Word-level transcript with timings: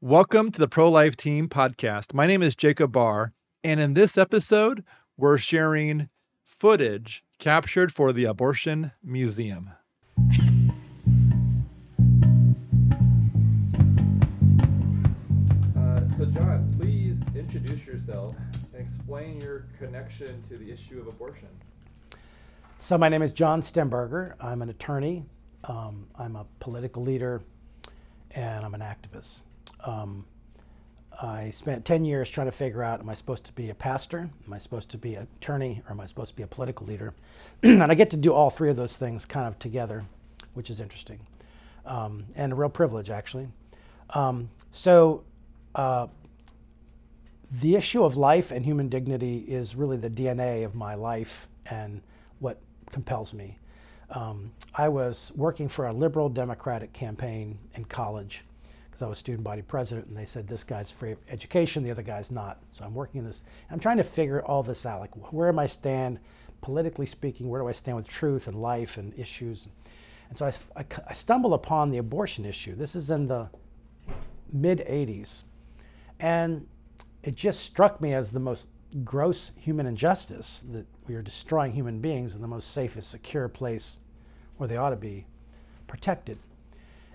Welcome 0.00 0.52
to 0.52 0.60
the 0.60 0.68
Pro 0.68 0.88
Life 0.88 1.16
Team 1.16 1.48
podcast. 1.48 2.14
My 2.14 2.24
name 2.24 2.40
is 2.40 2.54
Jacob 2.54 2.92
Barr, 2.92 3.32
and 3.64 3.80
in 3.80 3.94
this 3.94 4.16
episode, 4.16 4.84
we're 5.16 5.38
sharing 5.38 6.08
footage 6.44 7.24
captured 7.40 7.92
for 7.92 8.12
the 8.12 8.22
Abortion 8.22 8.92
Museum. 9.02 9.72
Uh, 15.76 16.00
so, 16.16 16.26
John, 16.26 16.72
please 16.78 17.18
introduce 17.34 17.84
yourself 17.84 18.36
and 18.72 18.86
explain 18.86 19.40
your 19.40 19.66
connection 19.80 20.40
to 20.48 20.56
the 20.56 20.70
issue 20.70 21.00
of 21.00 21.08
abortion. 21.08 21.48
So, 22.78 22.96
my 22.96 23.08
name 23.08 23.22
is 23.22 23.32
John 23.32 23.62
Stemberger. 23.62 24.34
I'm 24.40 24.62
an 24.62 24.68
attorney, 24.68 25.24
um, 25.64 26.06
I'm 26.14 26.36
a 26.36 26.46
political 26.60 27.02
leader, 27.02 27.42
and 28.30 28.64
I'm 28.64 28.74
an 28.74 28.80
activist. 28.80 29.40
Um, 29.84 30.24
I 31.20 31.50
spent 31.50 31.84
10 31.84 32.04
years 32.04 32.30
trying 32.30 32.46
to 32.46 32.52
figure 32.52 32.82
out 32.82 33.00
am 33.00 33.08
I 33.08 33.14
supposed 33.14 33.44
to 33.44 33.52
be 33.52 33.70
a 33.70 33.74
pastor? 33.74 34.30
Am 34.46 34.52
I 34.52 34.58
supposed 34.58 34.88
to 34.90 34.98
be 34.98 35.16
an 35.16 35.26
attorney? 35.40 35.82
Or 35.86 35.92
am 35.92 36.00
I 36.00 36.06
supposed 36.06 36.30
to 36.30 36.36
be 36.36 36.44
a 36.44 36.46
political 36.46 36.86
leader? 36.86 37.12
and 37.62 37.82
I 37.82 37.94
get 37.94 38.10
to 38.10 38.16
do 38.16 38.32
all 38.32 38.50
three 38.50 38.70
of 38.70 38.76
those 38.76 38.96
things 38.96 39.24
kind 39.24 39.46
of 39.46 39.58
together, 39.58 40.04
which 40.54 40.70
is 40.70 40.80
interesting 40.80 41.18
um, 41.88 42.24
and 42.36 42.52
a 42.52 42.54
real 42.54 42.68
privilege, 42.68 43.10
actually. 43.10 43.48
Um, 44.10 44.48
so, 44.72 45.24
uh, 45.74 46.06
the 47.60 47.76
issue 47.76 48.04
of 48.04 48.16
life 48.16 48.52
and 48.52 48.64
human 48.64 48.88
dignity 48.88 49.38
is 49.38 49.74
really 49.74 49.96
the 49.96 50.10
DNA 50.10 50.64
of 50.66 50.74
my 50.74 50.94
life 50.94 51.48
and 51.66 52.02
what 52.40 52.58
compels 52.92 53.32
me. 53.32 53.58
Um, 54.10 54.52
I 54.74 54.88
was 54.90 55.32
working 55.34 55.66
for 55.66 55.86
a 55.86 55.92
liberal 55.92 56.28
Democratic 56.28 56.92
campaign 56.92 57.58
in 57.74 57.86
college 57.86 58.44
because 58.98 59.06
I 59.06 59.08
was 59.10 59.18
student 59.18 59.44
body 59.44 59.62
president, 59.62 60.08
and 60.08 60.16
they 60.16 60.24
said 60.24 60.48
this 60.48 60.64
guy's 60.64 60.90
for 60.90 61.16
education, 61.30 61.84
the 61.84 61.90
other 61.92 62.02
guy's 62.02 62.32
not. 62.32 62.58
So 62.72 62.84
I'm 62.84 62.94
working 62.94 63.20
in 63.20 63.26
this. 63.26 63.44
I'm 63.70 63.78
trying 63.78 63.98
to 63.98 64.02
figure 64.02 64.42
all 64.44 64.64
this 64.64 64.84
out. 64.84 64.98
Like, 64.98 65.32
where 65.32 65.48
am 65.48 65.60
I 65.60 65.66
stand 65.66 66.18
politically 66.62 67.06
speaking? 67.06 67.48
Where 67.48 67.60
do 67.60 67.68
I 67.68 67.72
stand 67.72 67.96
with 67.96 68.08
truth 68.08 68.48
and 68.48 68.60
life 68.60 68.96
and 68.96 69.16
issues? 69.16 69.68
And 70.28 70.36
so 70.36 70.46
I, 70.46 70.80
I, 70.80 70.84
I 71.06 71.12
stumbled 71.12 71.52
upon 71.52 71.90
the 71.90 71.98
abortion 71.98 72.44
issue. 72.44 72.74
This 72.74 72.96
is 72.96 73.08
in 73.08 73.28
the 73.28 73.48
mid 74.52 74.80
80s, 74.80 75.44
and 76.18 76.66
it 77.22 77.36
just 77.36 77.60
struck 77.60 78.00
me 78.00 78.14
as 78.14 78.32
the 78.32 78.40
most 78.40 78.66
gross 79.04 79.52
human 79.54 79.86
injustice 79.86 80.64
that 80.72 80.86
we 81.06 81.14
are 81.14 81.22
destroying 81.22 81.70
human 81.70 82.00
beings 82.00 82.34
in 82.34 82.40
the 82.40 82.48
most 82.48 82.72
safest, 82.72 83.12
secure 83.12 83.46
place 83.46 84.00
where 84.56 84.68
they 84.68 84.76
ought 84.76 84.90
to 84.90 84.96
be 84.96 85.24
protected. 85.86 86.36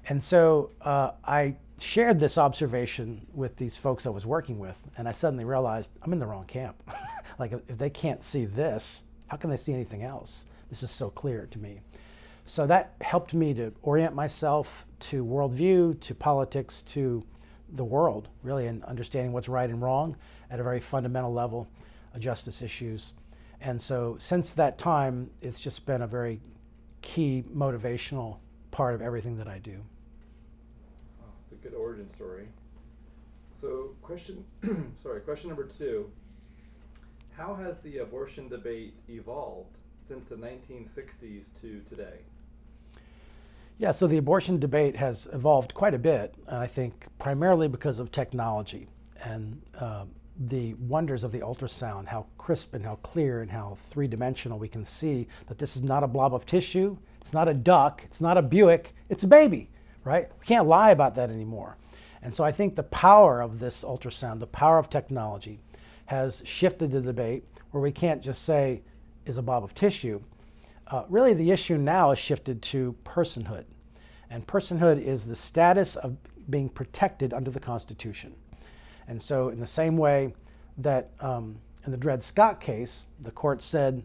And 0.08 0.22
so 0.22 0.70
uh, 0.82 1.12
I 1.26 1.56
shared 1.84 2.20
this 2.20 2.38
observation 2.38 3.28
with 3.34 3.58
these 3.58 3.76
folks 3.76 4.06
I 4.06 4.10
was 4.10 4.26
working 4.26 4.58
with, 4.58 4.78
and 4.98 5.08
I 5.08 5.12
suddenly 5.12 5.46
realized 5.46 5.92
I'm 6.02 6.14
in 6.14 6.20
the 6.20 6.26
wrong 6.26 6.46
camp. 6.46 6.82
like, 7.40 7.52
if 7.52 7.78
they 7.78 7.90
can't 7.90 8.24
see 8.24 8.46
this, 8.46 9.04
how 9.28 9.38
can 9.38 9.50
they 9.50 9.58
see 9.58 9.74
anything 9.74 10.04
else? 10.04 10.46
This 10.70 10.82
is 10.82 10.92
so 10.92 11.10
clear 11.10 11.48
to 11.52 11.60
me. 11.60 11.82
So 12.46 12.66
that 12.68 12.96
helped 13.02 13.34
me 13.34 13.54
to 13.56 13.74
orient 13.82 14.16
myself 14.16 14.86
to 15.02 15.26
worldview, 15.26 16.00
to 16.00 16.16
politics, 16.16 16.82
to 16.84 17.24
the 17.74 17.86
world, 17.86 18.30
really, 18.44 18.68
and 18.68 18.84
understanding 18.86 19.34
what's 19.34 19.50
right 19.50 19.70
and 19.70 19.82
wrong 19.82 20.16
at 20.50 20.60
a 20.60 20.64
very 20.64 20.80
fundamental 20.80 21.34
level, 21.34 21.68
uh, 22.16 22.20
justice 22.20 22.62
issues. 22.62 23.14
And 23.62 23.82
so 23.82 24.18
since 24.20 24.54
that 24.54 24.78
time, 24.78 25.30
it's 25.42 25.60
just 25.60 25.86
been 25.86 26.02
a 26.02 26.08
very 26.08 26.40
key 27.02 27.44
motivational 27.54 28.38
part 28.72 28.94
of 28.94 29.02
everything 29.02 29.38
that 29.38 29.48
I 29.48 29.60
do 29.60 29.84
good 31.64 31.74
origin 31.74 32.08
story. 32.10 32.48
So, 33.60 33.96
question, 34.02 34.44
sorry, 35.02 35.22
question 35.22 35.48
number 35.48 35.64
two. 35.64 36.12
How 37.38 37.56
has 37.56 37.80
the 37.80 38.00
abortion 38.00 38.50
debate 38.50 38.94
evolved 39.10 39.78
since 40.06 40.26
the 40.26 40.36
1960s 40.36 41.46
to 41.62 41.82
today? 41.90 42.20
Yeah, 43.80 43.92
so 43.92 44.06
the 44.06 44.18
abortion 44.18 44.60
debate 44.60 44.96
has 44.98 45.28
evolved 45.34 45.74
quite 45.74 45.94
a 45.94 45.98
bit, 45.98 46.36
and 46.48 46.58
I 46.58 46.68
think 46.68 47.08
primarily 47.18 47.68
because 47.68 47.98
of 48.00 48.12
technology 48.12 48.88
and 49.24 49.60
uh, 49.80 50.06
the 50.48 50.74
wonders 50.76 51.24
of 51.24 51.32
the 51.32 51.40
ultrasound, 51.40 52.08
how 52.08 52.26
crisp 52.38 52.74
and 52.74 52.86
how 52.86 52.96
clear 52.98 53.42
and 53.42 53.50
how 53.50 53.78
three 53.90 54.08
dimensional 54.08 54.60
we 54.60 54.68
can 54.68 54.84
see 54.84 55.28
that 55.48 55.58
this 55.58 55.76
is 55.76 55.84
not 55.84 56.04
a 56.04 56.08
blob 56.08 56.36
of 56.36 56.46
tissue, 56.46 56.98
it's 57.22 57.34
not 57.34 57.48
a 57.48 57.54
duck, 57.54 58.02
it's 58.04 58.20
not 58.20 58.38
a 58.38 58.42
Buick, 58.42 58.94
it's 59.10 59.24
a 59.24 59.28
baby 59.28 59.70
right? 60.04 60.30
We 60.40 60.46
can't 60.46 60.68
lie 60.68 60.92
about 60.92 61.16
that 61.16 61.30
anymore. 61.30 61.78
And 62.22 62.34
so 62.34 62.44
I 62.44 62.52
think 62.52 62.76
the 62.76 62.84
power 62.84 63.42
of 63.42 63.60
this 63.60 63.84
ultrasound, 63.84 64.40
the 64.40 64.48
power 64.48 64.78
of 64.78 64.90
technology, 64.90 65.60
has 66.06 66.42
shifted 66.46 66.92
the 66.92 67.02
debate 67.02 67.44
where 67.72 67.82
we 67.82 67.92
can't 67.92 68.22
just 68.22 68.44
say, 68.44 68.82
is 69.26 69.38
a 69.38 69.42
blob 69.42 69.64
of 69.64 69.74
tissue. 69.74 70.22
Uh, 70.88 71.04
really, 71.10 71.34
the 71.34 71.52
issue 71.52 71.78
now 71.78 72.12
is 72.12 72.20
shifted 72.20 72.62
to 72.62 72.96
personhood. 73.06 73.66
And 74.30 74.46
personhood 74.48 75.02
is 75.02 75.26
the 75.26 75.36
status 75.36 75.96
of 75.96 76.18
being 76.50 76.70
protected 76.70 77.34
under 77.34 77.52
the 77.52 77.60
Constitution. 77.60 78.34
And 79.08 79.22
so, 79.22 79.50
in 79.50 79.60
the 79.60 79.68
same 79.68 79.98
way 79.98 80.34
that 80.78 81.12
um, 81.20 81.58
in 81.86 81.92
the 81.92 81.98
Dred 81.98 82.24
Scott 82.24 82.60
case, 82.60 83.06
the 83.22 83.32
court 83.32 83.62
said, 83.62 84.04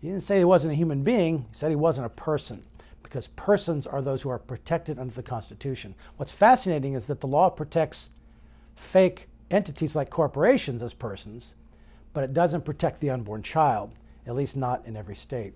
he 0.00 0.08
didn't 0.08 0.22
say 0.22 0.38
he 0.38 0.44
wasn't 0.44 0.72
a 0.72 0.76
human 0.76 1.02
being, 1.02 1.38
he 1.38 1.54
said 1.54 1.70
he 1.70 1.76
wasn't 1.76 2.06
a 2.06 2.10
person 2.10 2.62
because 3.06 3.28
persons 3.28 3.86
are 3.86 4.02
those 4.02 4.22
who 4.22 4.30
are 4.30 4.38
protected 4.38 4.98
under 4.98 5.14
the 5.14 5.22
Constitution. 5.22 5.94
What's 6.16 6.32
fascinating 6.32 6.94
is 6.94 7.06
that 7.06 7.20
the 7.20 7.28
law 7.28 7.48
protects 7.48 8.10
fake 8.74 9.28
entities 9.48 9.94
like 9.94 10.10
corporations 10.10 10.82
as 10.82 10.92
persons, 10.92 11.54
but 12.12 12.24
it 12.24 12.34
doesn't 12.34 12.64
protect 12.64 13.00
the 13.00 13.10
unborn 13.10 13.44
child, 13.44 13.92
at 14.26 14.34
least 14.34 14.56
not 14.56 14.84
in 14.86 14.96
every 14.96 15.14
state. 15.14 15.54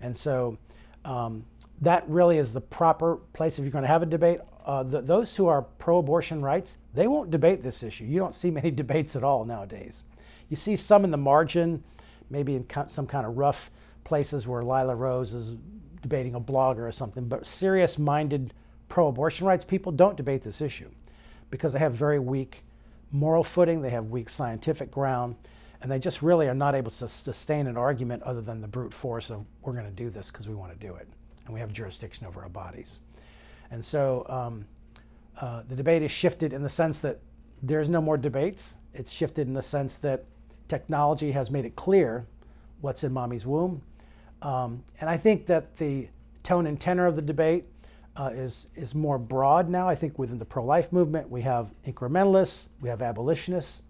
And 0.00 0.16
so 0.16 0.58
um, 1.04 1.44
that 1.80 2.08
really 2.08 2.38
is 2.38 2.52
the 2.52 2.60
proper 2.60 3.18
place 3.34 3.56
if 3.56 3.64
you're 3.64 3.70
going 3.70 3.82
to 3.82 3.88
have 3.88 4.02
a 4.02 4.06
debate. 4.06 4.40
Uh, 4.66 4.82
the, 4.82 5.00
those 5.00 5.36
who 5.36 5.46
are 5.46 5.62
pro 5.62 5.98
abortion 5.98 6.42
rights, 6.42 6.76
they 6.92 7.06
won't 7.06 7.30
debate 7.30 7.62
this 7.62 7.84
issue. 7.84 8.04
You 8.04 8.18
don't 8.18 8.34
see 8.34 8.50
many 8.50 8.70
debates 8.72 9.14
at 9.14 9.22
all 9.22 9.44
nowadays. 9.44 10.02
You 10.48 10.56
see 10.56 10.74
some 10.74 11.04
in 11.04 11.12
the 11.12 11.16
margin, 11.16 11.84
maybe 12.30 12.56
in 12.56 12.66
some 12.88 13.06
kind 13.06 13.24
of 13.24 13.38
rough 13.38 13.70
places 14.02 14.48
where 14.48 14.64
Lila 14.64 14.96
Rose 14.96 15.32
is 15.34 15.54
debating 16.02 16.34
a 16.34 16.40
blogger 16.40 16.80
or 16.80 16.92
something, 16.92 17.28
but 17.28 17.46
serious 17.46 17.98
minded 17.98 18.54
pro 18.88 19.08
abortion 19.08 19.46
rights 19.46 19.64
people 19.64 19.92
don't 19.92 20.16
debate 20.16 20.42
this 20.42 20.60
issue 20.60 20.88
because 21.50 21.72
they 21.72 21.78
have 21.78 21.92
very 21.92 22.18
weak 22.18 22.64
moral 23.12 23.42
footing, 23.42 23.82
they 23.82 23.90
have 23.90 24.06
weak 24.06 24.28
scientific 24.28 24.90
ground, 24.90 25.34
and 25.82 25.90
they 25.90 25.98
just 25.98 26.22
really 26.22 26.48
are 26.48 26.54
not 26.54 26.74
able 26.74 26.90
to 26.90 27.08
sustain 27.08 27.66
an 27.66 27.76
argument 27.76 28.22
other 28.22 28.40
than 28.40 28.60
the 28.60 28.68
brute 28.68 28.92
force 28.92 29.30
of 29.30 29.44
we're 29.62 29.72
going 29.72 29.84
to 29.84 29.90
do 29.90 30.10
this 30.10 30.30
because 30.30 30.48
we 30.48 30.54
want 30.54 30.72
to 30.72 30.86
do 30.86 30.94
it 30.94 31.08
and 31.44 31.54
we 31.54 31.60
have 31.60 31.72
jurisdiction 31.72 32.26
over 32.26 32.42
our 32.42 32.48
bodies. 32.48 33.00
And 33.70 33.84
so 33.84 34.26
um, 34.28 34.64
uh, 35.40 35.62
the 35.68 35.74
debate 35.74 36.02
is 36.02 36.10
shifted 36.10 36.52
in 36.52 36.62
the 36.62 36.68
sense 36.68 36.98
that 37.00 37.18
there's 37.62 37.88
no 37.88 38.00
more 38.00 38.16
debates. 38.16 38.76
It's 38.94 39.10
shifted 39.10 39.46
in 39.46 39.54
the 39.54 39.62
sense 39.62 39.96
that 39.98 40.24
technology 40.68 41.32
has 41.32 41.50
made 41.50 41.64
it 41.64 41.76
clear 41.76 42.26
what's 42.80 43.04
in 43.04 43.12
mommy's 43.12 43.46
womb 43.46 43.82
um, 44.42 44.82
and 45.00 45.08
I 45.10 45.16
think 45.16 45.46
that 45.46 45.76
the 45.76 46.08
tone 46.42 46.66
and 46.66 46.80
tenor 46.80 47.06
of 47.06 47.16
the 47.16 47.22
debate 47.22 47.64
uh, 48.16 48.30
is, 48.32 48.68
is 48.74 48.94
more 48.94 49.18
broad 49.18 49.68
now. 49.68 49.88
I 49.88 49.94
think 49.94 50.18
within 50.18 50.38
the 50.38 50.44
pro 50.44 50.64
life 50.64 50.92
movement, 50.92 51.30
we 51.30 51.42
have 51.42 51.72
incrementalists, 51.86 52.68
we 52.80 52.88
have 52.88 53.02
abolitionists, 53.02 53.82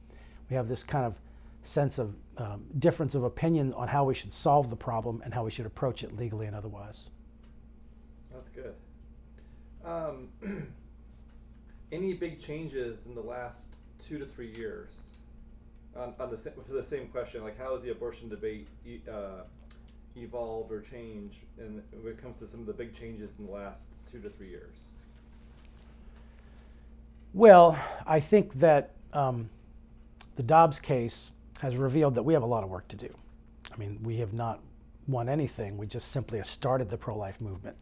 we 0.48 0.56
have 0.56 0.68
this 0.68 0.82
kind 0.82 1.04
of 1.04 1.14
sense 1.62 1.98
of 1.98 2.14
um, 2.38 2.64
difference 2.78 3.14
of 3.14 3.24
opinion 3.24 3.72
on 3.74 3.86
how 3.86 4.04
we 4.04 4.14
should 4.14 4.32
solve 4.32 4.70
the 4.70 4.76
problem 4.76 5.20
and 5.24 5.34
how 5.34 5.44
we 5.44 5.50
should 5.50 5.66
approach 5.66 6.02
it 6.02 6.16
legally 6.16 6.46
and 6.46 6.56
otherwise. 6.56 7.10
That's 8.32 8.48
good. 8.48 8.74
Um, 9.84 10.28
any 11.92 12.14
big 12.14 12.40
changes 12.40 13.06
in 13.06 13.14
the 13.14 13.20
last 13.20 13.58
two 14.06 14.18
to 14.18 14.26
three 14.26 14.52
years 14.56 14.88
on, 15.96 16.14
on 16.18 16.30
the, 16.30 16.36
for 16.36 16.72
the 16.72 16.84
same 16.84 17.08
question? 17.08 17.42
Like, 17.42 17.58
how 17.58 17.74
has 17.74 17.82
the 17.82 17.90
abortion 17.90 18.28
debate 18.28 18.68
uh, 19.10 19.42
evolved 20.16 20.72
or 20.72 20.80
change 20.80 21.36
in, 21.58 21.82
when 22.02 22.12
it 22.12 22.22
comes 22.22 22.38
to 22.40 22.48
some 22.48 22.60
of 22.60 22.66
the 22.66 22.72
big 22.72 22.94
changes 22.94 23.30
in 23.38 23.46
the 23.46 23.52
last 23.52 23.82
two 24.10 24.20
to 24.20 24.30
three 24.30 24.48
years? 24.48 24.76
Well, 27.32 27.78
I 28.06 28.18
think 28.20 28.54
that 28.54 28.90
um, 29.12 29.48
the 30.36 30.42
Dobbs 30.42 30.80
case 30.80 31.30
has 31.60 31.76
revealed 31.76 32.14
that 32.16 32.22
we 32.22 32.32
have 32.34 32.42
a 32.42 32.46
lot 32.46 32.64
of 32.64 32.70
work 32.70 32.88
to 32.88 32.96
do. 32.96 33.14
I 33.72 33.76
mean, 33.76 34.00
we 34.02 34.16
have 34.16 34.32
not 34.32 34.60
won 35.06 35.28
anything. 35.28 35.76
We 35.78 35.86
just 35.86 36.08
simply 36.08 36.42
started 36.42 36.90
the 36.90 36.96
pro 36.96 37.16
life 37.16 37.40
movement. 37.40 37.76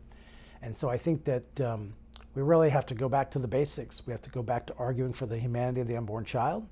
And 0.61 0.75
so 0.75 0.91
I 0.91 0.99
think 0.99 1.25
that 1.25 1.61
um, 1.61 1.95
we 2.35 2.43
really 2.43 2.69
have 2.69 2.85
to 2.87 2.95
go 2.95 3.09
back 3.09 3.31
to 3.33 3.39
the 3.39 3.49
basics. 3.49 4.07
We 4.07 4.13
have 4.13 4.23
to 4.23 4.31
go 4.31 4.43
back 4.43 4.67
to 4.67 4.75
arguing 4.79 5.13
for 5.13 5.27
the 5.27 5.39
humanity 5.39 5.81
of 5.81 5.89
the 5.89 5.97
unborn 5.97 6.25
child. 6.25 6.67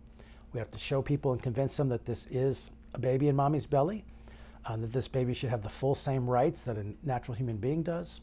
We 0.53 0.59
have 0.59 0.71
to 0.71 0.79
show 0.79 1.03
people 1.03 1.33
and 1.33 1.43
convince 1.43 1.77
them 1.77 1.89
that 1.91 2.05
this 2.05 2.27
is 2.31 2.71
a 2.95 2.99
baby 2.99 3.29
in 3.29 3.37
mommy's 3.37 3.67
belly 3.67 4.05
uh, 4.67 4.77
that 4.77 4.93
this 4.93 5.09
baby 5.09 5.33
should 5.33 5.51
have 5.51 5.63
the 5.63 5.69
full 5.69 5.95
same 5.95 6.29
rights 6.29 6.63
that 6.63 6.77
a 6.77 6.85
natural 7.03 7.37
human 7.37 7.57
being 7.57 7.83
does. 7.83 8.21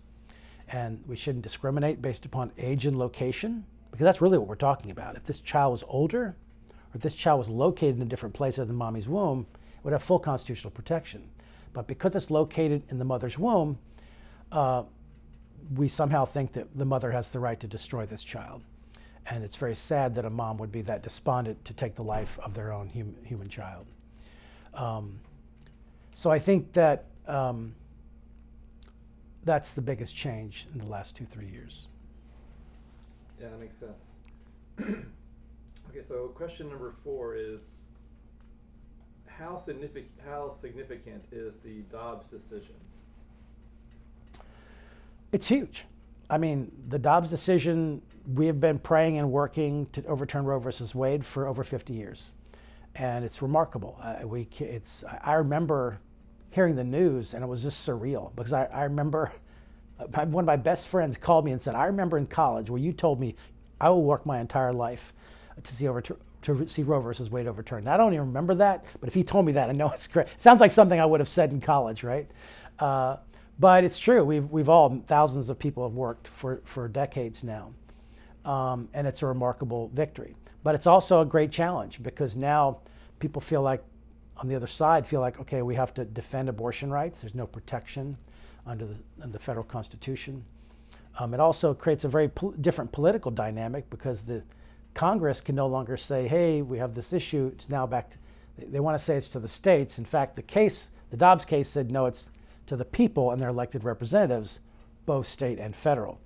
And 0.70 1.04
we 1.08 1.16
shouldn't 1.16 1.44
discriminate 1.44 2.02
based 2.02 2.26
upon 2.26 2.52
age 2.58 2.86
and 2.86 2.98
location 2.98 3.66
because 3.92 4.06
that's 4.06 4.22
really 4.22 4.38
what 4.38 4.48
we're 4.48 4.56
talking 4.56 4.92
about. 4.92 5.16
If 5.16 5.26
this 5.26 5.40
child 5.40 5.72
was 5.72 5.84
older, 5.88 6.36
or 6.70 6.96
if 6.96 7.02
this 7.02 7.16
child 7.16 7.38
was 7.38 7.50
located 7.50 7.98
in 7.98 8.02
a 8.02 8.06
different 8.06 8.34
place 8.34 8.58
other 8.58 8.66
than 8.66 8.76
mommy's 8.76 9.08
womb, 9.08 9.46
it 9.54 9.84
would 9.84 9.94
have 9.94 10.04
full 10.04 10.20
constitutional 10.20 10.72
protection. 10.72 11.30
But 11.74 11.88
because 11.88 12.16
it's 12.16 12.32
located 12.32 12.84
in 12.90 12.98
the 12.98 13.06
mother's 13.06 13.38
womb, 13.38 13.78
uh, 14.52 14.84
we 15.76 15.88
somehow 15.88 16.26
think 16.26 16.54
that 16.54 16.76
the 16.78 16.86
mother 16.86 17.12
has 17.12 17.30
the 17.30 17.40
right 17.40 17.60
to 17.60 17.68
destroy 17.68 18.06
this 18.06 18.24
child. 18.24 18.64
And 19.26 19.44
it's 19.44 19.56
very 19.56 19.76
sad 19.76 20.16
that 20.16 20.26
a 20.26 20.30
mom 20.30 20.58
would 20.58 20.72
be 20.72 20.82
that 20.82 21.04
despondent 21.04 21.64
to 21.66 21.74
take 21.74 21.96
the 21.96 22.04
life 22.04 22.38
of 22.44 22.54
their 22.54 22.74
own 22.74 22.90
hum- 22.90 23.16
human 23.24 23.48
child. 23.48 23.86
Um, 24.74 25.20
so 26.16 26.32
I 26.32 26.40
think 26.40 26.74
that 26.74 27.06
um, 27.28 27.74
that's 29.44 29.72
the 29.72 29.82
biggest 29.82 30.16
change 30.16 30.68
in 30.74 30.80
the 30.80 30.86
last 30.86 31.16
two, 31.16 31.26
three 31.26 31.48
years. 31.48 31.88
Yeah, 33.40 33.48
that 33.50 33.60
makes 33.60 33.76
sense. 33.78 33.98
okay, 35.90 36.06
so 36.08 36.28
question 36.30 36.70
number 36.70 36.94
four 37.04 37.36
is 37.36 37.62
how 39.28 39.62
significant 39.66 40.12
how 40.26 40.56
significant 40.62 41.24
is 41.32 41.54
the 41.64 41.82
Dobbs 41.92 42.28
decision? 42.28 42.76
It's 45.32 45.48
huge. 45.48 45.86
I 46.30 46.38
mean, 46.38 46.72
the 46.90 47.00
Dobbs 47.00 47.30
decision, 47.30 48.02
we 48.34 48.46
have 48.46 48.60
been 48.60 48.80
praying 48.80 49.18
and 49.18 49.32
working 49.32 49.88
to 49.88 50.06
overturn 50.06 50.46
Roe 50.46 50.60
versus 50.60 50.96
Wade 50.96 51.26
for 51.26 51.48
over 51.48 51.64
50 51.64 51.94
years. 51.94 52.34
And 52.96 53.26
it's 53.26 53.42
remarkable. 53.42 54.00
Uh, 54.02 54.28
we, 54.28 54.48
it's, 54.60 55.04
I 55.24 55.34
remember 55.34 56.00
hearing 56.52 56.76
the 56.76 56.84
news 56.84 57.34
and 57.34 57.44
it 57.44 57.48
was 57.48 57.64
just 57.64 57.88
surreal 57.88 58.36
because 58.36 58.54
I, 58.54 58.66
I 58.66 58.84
remember 58.84 59.32
uh, 60.00 60.26
one 60.26 60.44
of 60.44 60.46
my 60.46 60.56
best 60.56 60.88
friends 60.88 61.18
called 61.18 61.46
me 61.46 61.52
and 61.52 61.62
said, 61.62 61.76
I 61.76 61.86
remember 61.86 62.18
in 62.18 62.28
college 62.28 62.70
where 62.70 62.80
you 62.80 62.94
told 62.94 63.20
me 63.20 63.36
I 63.82 63.90
will 63.90 64.04
work 64.04 64.26
my 64.26 64.40
entire 64.40 64.72
life 64.72 65.14
to 65.62 65.76
see 65.76 65.88
overturn, 65.88 66.18
to 66.44 66.68
see 66.68 66.84
Roe 66.84 67.02
versus 67.02 67.30
Wade 67.30 67.48
overturned. 67.48 67.90
I 67.90 67.98
don't 67.98 68.14
even 68.14 68.28
remember 68.28 68.54
that, 68.56 68.86
but 69.00 69.08
if 69.08 69.14
he 69.14 69.24
told 69.24 69.46
me 69.46 69.54
that, 69.54 69.70
I 69.70 69.74
know 69.74 69.90
it's 69.92 70.08
great. 70.08 70.28
Sounds 70.38 70.62
like 70.62 70.72
something 70.72 71.00
I 71.00 71.06
would 71.06 71.20
have 71.20 71.30
said 71.30 71.52
in 71.52 71.62
college, 71.62 72.04
right? 72.04 72.30
Uh, 72.80 73.18
but 73.60 73.84
it's 73.84 74.00
true. 74.00 74.24
We've, 74.24 74.50
we've 74.50 74.70
all, 74.70 75.02
thousands 75.08 75.50
of 75.50 75.58
people 75.58 75.88
have 75.88 75.96
worked 75.96 76.28
for, 76.28 76.62
for 76.66 76.88
decades 76.88 77.44
now. 77.44 77.72
Um, 78.46 78.90
and 78.94 79.08
it's 79.08 79.22
a 79.22 79.26
remarkable 79.26 79.90
victory. 79.94 80.36
But 80.64 80.76
it's 80.76 80.88
also 80.88 81.22
a 81.22 81.26
great 81.26 81.52
challenge 81.52 82.04
because 82.04 82.36
now 82.36 82.80
people 83.20 83.42
feel 83.42 83.62
like, 83.62 83.84
on 84.38 84.48
the 84.48 84.56
other 84.56 84.68
side, 84.68 85.06
feel 85.06 85.22
like, 85.22 85.40
okay, 85.40 85.62
we 85.62 85.76
have 85.76 85.94
to 85.94 86.04
defend 86.04 86.50
abortion 86.50 86.92
rights. 86.92 87.22
There's 87.22 87.36
no 87.36 87.48
protection 87.48 88.18
under 88.66 88.86
the, 88.86 88.96
under 89.22 89.34
the 89.34 89.44
federal 89.44 89.64
constitution. 89.64 90.44
Um, 91.20 91.34
it 91.34 91.40
also 91.40 91.74
creates 91.74 92.04
a 92.04 92.10
very 92.10 92.28
pol- 92.28 92.52
different 92.60 92.92
political 92.92 93.32
dynamic 93.32 93.90
because 93.90 94.24
the 94.24 94.42
Congress 94.94 95.40
can 95.40 95.56
no 95.56 95.68
longer 95.68 95.96
say, 95.96 96.28
hey, 96.28 96.62
we 96.62 96.78
have 96.80 96.96
this 96.96 97.14
issue. 97.14 97.52
It's 97.54 97.70
now 97.70 97.86
back 97.86 98.10
to, 98.10 98.18
they, 98.58 98.66
they 98.66 98.80
want 98.80 98.98
to 98.98 99.04
say 99.04 99.16
it's 99.16 99.30
to 99.30 99.40
the 99.40 99.48
states. 99.48 100.00
In 100.00 100.06
fact, 100.06 100.36
the 100.36 100.42
case, 100.42 100.90
the 101.12 101.18
Dobbs 101.18 101.46
case 101.46 101.70
said, 101.70 101.92
no, 101.92 102.08
it's 102.08 102.30
to 102.66 102.76
the 102.76 102.86
people 102.86 103.32
and 103.32 103.40
their 103.40 103.50
elected 103.50 103.84
representatives, 103.84 104.60
both 105.06 105.28
state 105.28 105.60
and 105.60 105.76
federal. 105.76 106.20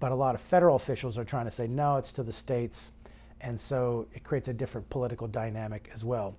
But 0.00 0.12
a 0.12 0.14
lot 0.14 0.34
of 0.34 0.40
federal 0.40 0.76
officials 0.76 1.18
are 1.18 1.24
trying 1.24 1.46
to 1.46 1.50
say, 1.50 1.66
no, 1.66 1.96
it's 1.96 2.12
to 2.14 2.22
the 2.22 2.32
states. 2.32 2.92
And 3.40 3.58
so 3.58 4.06
it 4.14 4.24
creates 4.24 4.48
a 4.48 4.52
different 4.52 4.88
political 4.90 5.26
dynamic 5.26 5.90
as 5.92 6.04
well. 6.04 6.36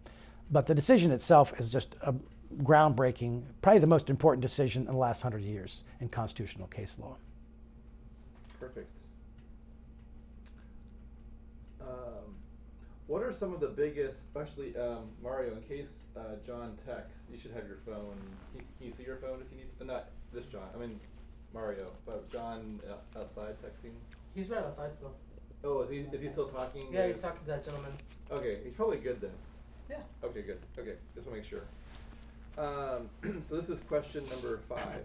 But 0.52 0.66
the 0.66 0.76
decision 0.76 1.12
itself 1.12 1.54
is 1.60 1.70
just 1.70 1.96
a 2.02 2.14
groundbreaking, 2.64 3.44
probably 3.62 3.80
the 3.80 3.88
most 3.88 4.10
important 4.10 4.42
decision 4.42 4.84
in 4.88 4.94
the 4.94 4.98
last 4.98 5.22
hundred 5.22 5.44
years 5.44 5.84
in 6.00 6.10
constitutional 6.10 6.68
case 6.68 6.98
law. 7.00 7.16
Perfect. 8.60 8.92
Um, 11.82 12.36
what 13.08 13.22
are 13.24 13.32
some 13.32 13.54
of 13.54 13.60
the 13.60 13.68
biggest, 13.68 14.20
especially 14.20 14.76
um, 14.78 15.10
Mario, 15.22 15.54
in 15.54 15.62
case 15.62 15.90
uh, 16.18 16.36
John 16.46 16.78
texts, 16.86 17.22
you 17.32 17.40
should 17.40 17.52
have 17.52 17.68
your 17.68 17.78
phone. 17.86 18.18
Can, 18.54 18.66
can 18.78 18.88
you 18.88 18.94
see 18.98 19.04
your 19.04 19.18
phone 19.18 19.40
if 19.42 19.52
you 19.52 19.58
need 19.58 19.80
to? 19.80 19.86
Not 19.86 20.10
this 20.34 20.46
John, 20.46 20.68
I 20.76 20.80
mean 20.80 21.00
Mario, 21.54 21.92
but 22.06 22.32
John 22.32 22.80
uh, 22.90 23.20
outside 23.20 23.56
texting? 23.64 23.92
He's 24.36 24.50
right 24.50 24.64
outside 24.64 24.92
still. 24.92 25.14
Oh, 25.64 25.82
is 25.82 25.90
he, 25.90 25.98
is 25.98 26.22
he 26.22 26.30
still 26.30 26.48
talking? 26.48 26.88
Yeah, 26.92 27.08
he's 27.08 27.22
talking 27.22 27.42
to 27.42 27.48
that 27.48 27.64
gentleman. 27.66 27.92
Okay, 28.32 28.60
he's 28.64 28.74
probably 28.74 28.98
good 28.98 29.20
then. 29.20 29.32
Yeah. 29.90 29.98
Okay, 30.24 30.42
good. 30.42 30.60
Okay, 30.78 30.94
just 31.16 31.28
want 31.28 31.42
to 31.42 31.42
make 31.42 31.50
sure. 31.50 31.64
Um, 32.58 33.10
so 33.50 33.56
this 33.56 33.70
is 33.70 33.80
question 33.82 34.28
number 34.30 34.60
five. 34.70 35.04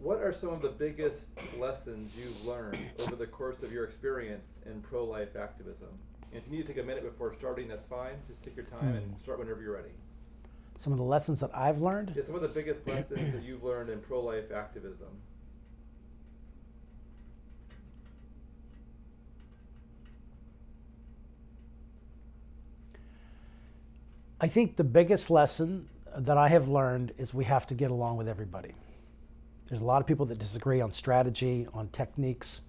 What 0.00 0.18
are 0.18 0.32
some 0.32 0.50
of 0.50 0.62
the 0.62 0.68
biggest 0.68 1.22
lessons 1.58 2.12
you've 2.16 2.44
learned 2.44 2.78
over 3.00 3.16
the 3.16 3.26
course 3.26 3.62
of 3.62 3.72
your 3.72 3.84
experience 3.84 4.60
in 4.66 4.80
pro-life 4.82 5.34
activism? 5.36 5.88
And 6.32 6.40
if 6.42 6.50
you 6.50 6.56
need 6.58 6.66
to 6.66 6.72
take 6.74 6.82
a 6.82 6.86
minute 6.86 7.04
before 7.04 7.34
starting, 7.38 7.66
that's 7.68 7.86
fine. 7.86 8.14
Just 8.28 8.42
take 8.44 8.54
your 8.56 8.66
time 8.66 8.94
and 8.94 9.06
Hmm. 9.14 9.22
start 9.22 9.38
whenever 9.38 9.60
you're 9.62 9.74
ready. 9.74 9.90
Some 10.78 10.92
of 10.92 10.98
the 10.98 11.04
lessons 11.04 11.40
that 11.40 11.50
I've 11.52 11.80
learned. 11.80 12.12
Yeah, 12.14 12.22
some 12.22 12.36
of 12.36 12.40
the 12.40 12.48
biggest 12.48 12.86
lessons 12.86 13.34
that 13.34 13.42
you've 13.42 13.64
learned 13.64 13.90
in 13.90 13.98
pro-life 13.98 14.52
activism. 14.52 15.08
I 24.40 24.46
think 24.46 24.76
the 24.76 24.84
biggest 24.84 25.30
lesson 25.30 25.88
that 26.16 26.38
I 26.38 26.46
have 26.46 26.68
learned 26.68 27.12
is 27.18 27.34
we 27.34 27.44
have 27.44 27.66
to 27.66 27.74
get 27.74 27.90
along 27.90 28.16
with 28.16 28.28
everybody. 28.28 28.72
There's 29.68 29.80
a 29.80 29.84
lot 29.84 30.00
of 30.00 30.06
people 30.06 30.26
that 30.26 30.38
disagree 30.38 30.80
on 30.80 30.92
strategy, 30.92 31.66
on 31.74 31.88
techniques, 31.88 32.60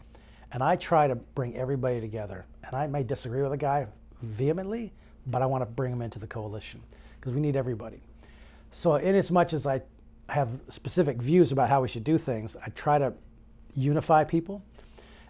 and 0.51 0.63
I 0.63 0.77
try 0.77 1.07
to 1.07 1.13
bring 1.15 1.55
everybody 1.55 2.01
together. 2.01 2.45
And 2.63 2.75
I 2.75 2.87
may 2.87 3.03
disagree 3.03 3.43
with 3.43 3.53
a 3.53 3.57
guy 3.57 3.85
vehemently, 4.23 4.91
but 5.27 5.43
I 5.43 5.45
want 5.45 5.61
to 5.61 5.67
bring 5.67 5.93
him 5.93 6.01
into 6.01 6.17
the 6.17 6.27
coalition 6.27 6.81
because 7.19 7.33
we 7.33 7.41
need 7.41 7.55
everybody. 7.55 7.99
So, 8.71 8.95
in 8.95 9.15
as 9.15 9.31
much 9.31 9.53
as 9.53 9.65
I 9.65 9.81
have 10.29 10.49
specific 10.69 11.21
views 11.21 11.51
about 11.51 11.69
how 11.69 11.81
we 11.81 11.87
should 11.87 12.03
do 12.03 12.17
things, 12.17 12.55
I 12.65 12.69
try 12.69 12.99
to 12.99 13.13
unify 13.75 14.23
people. 14.23 14.63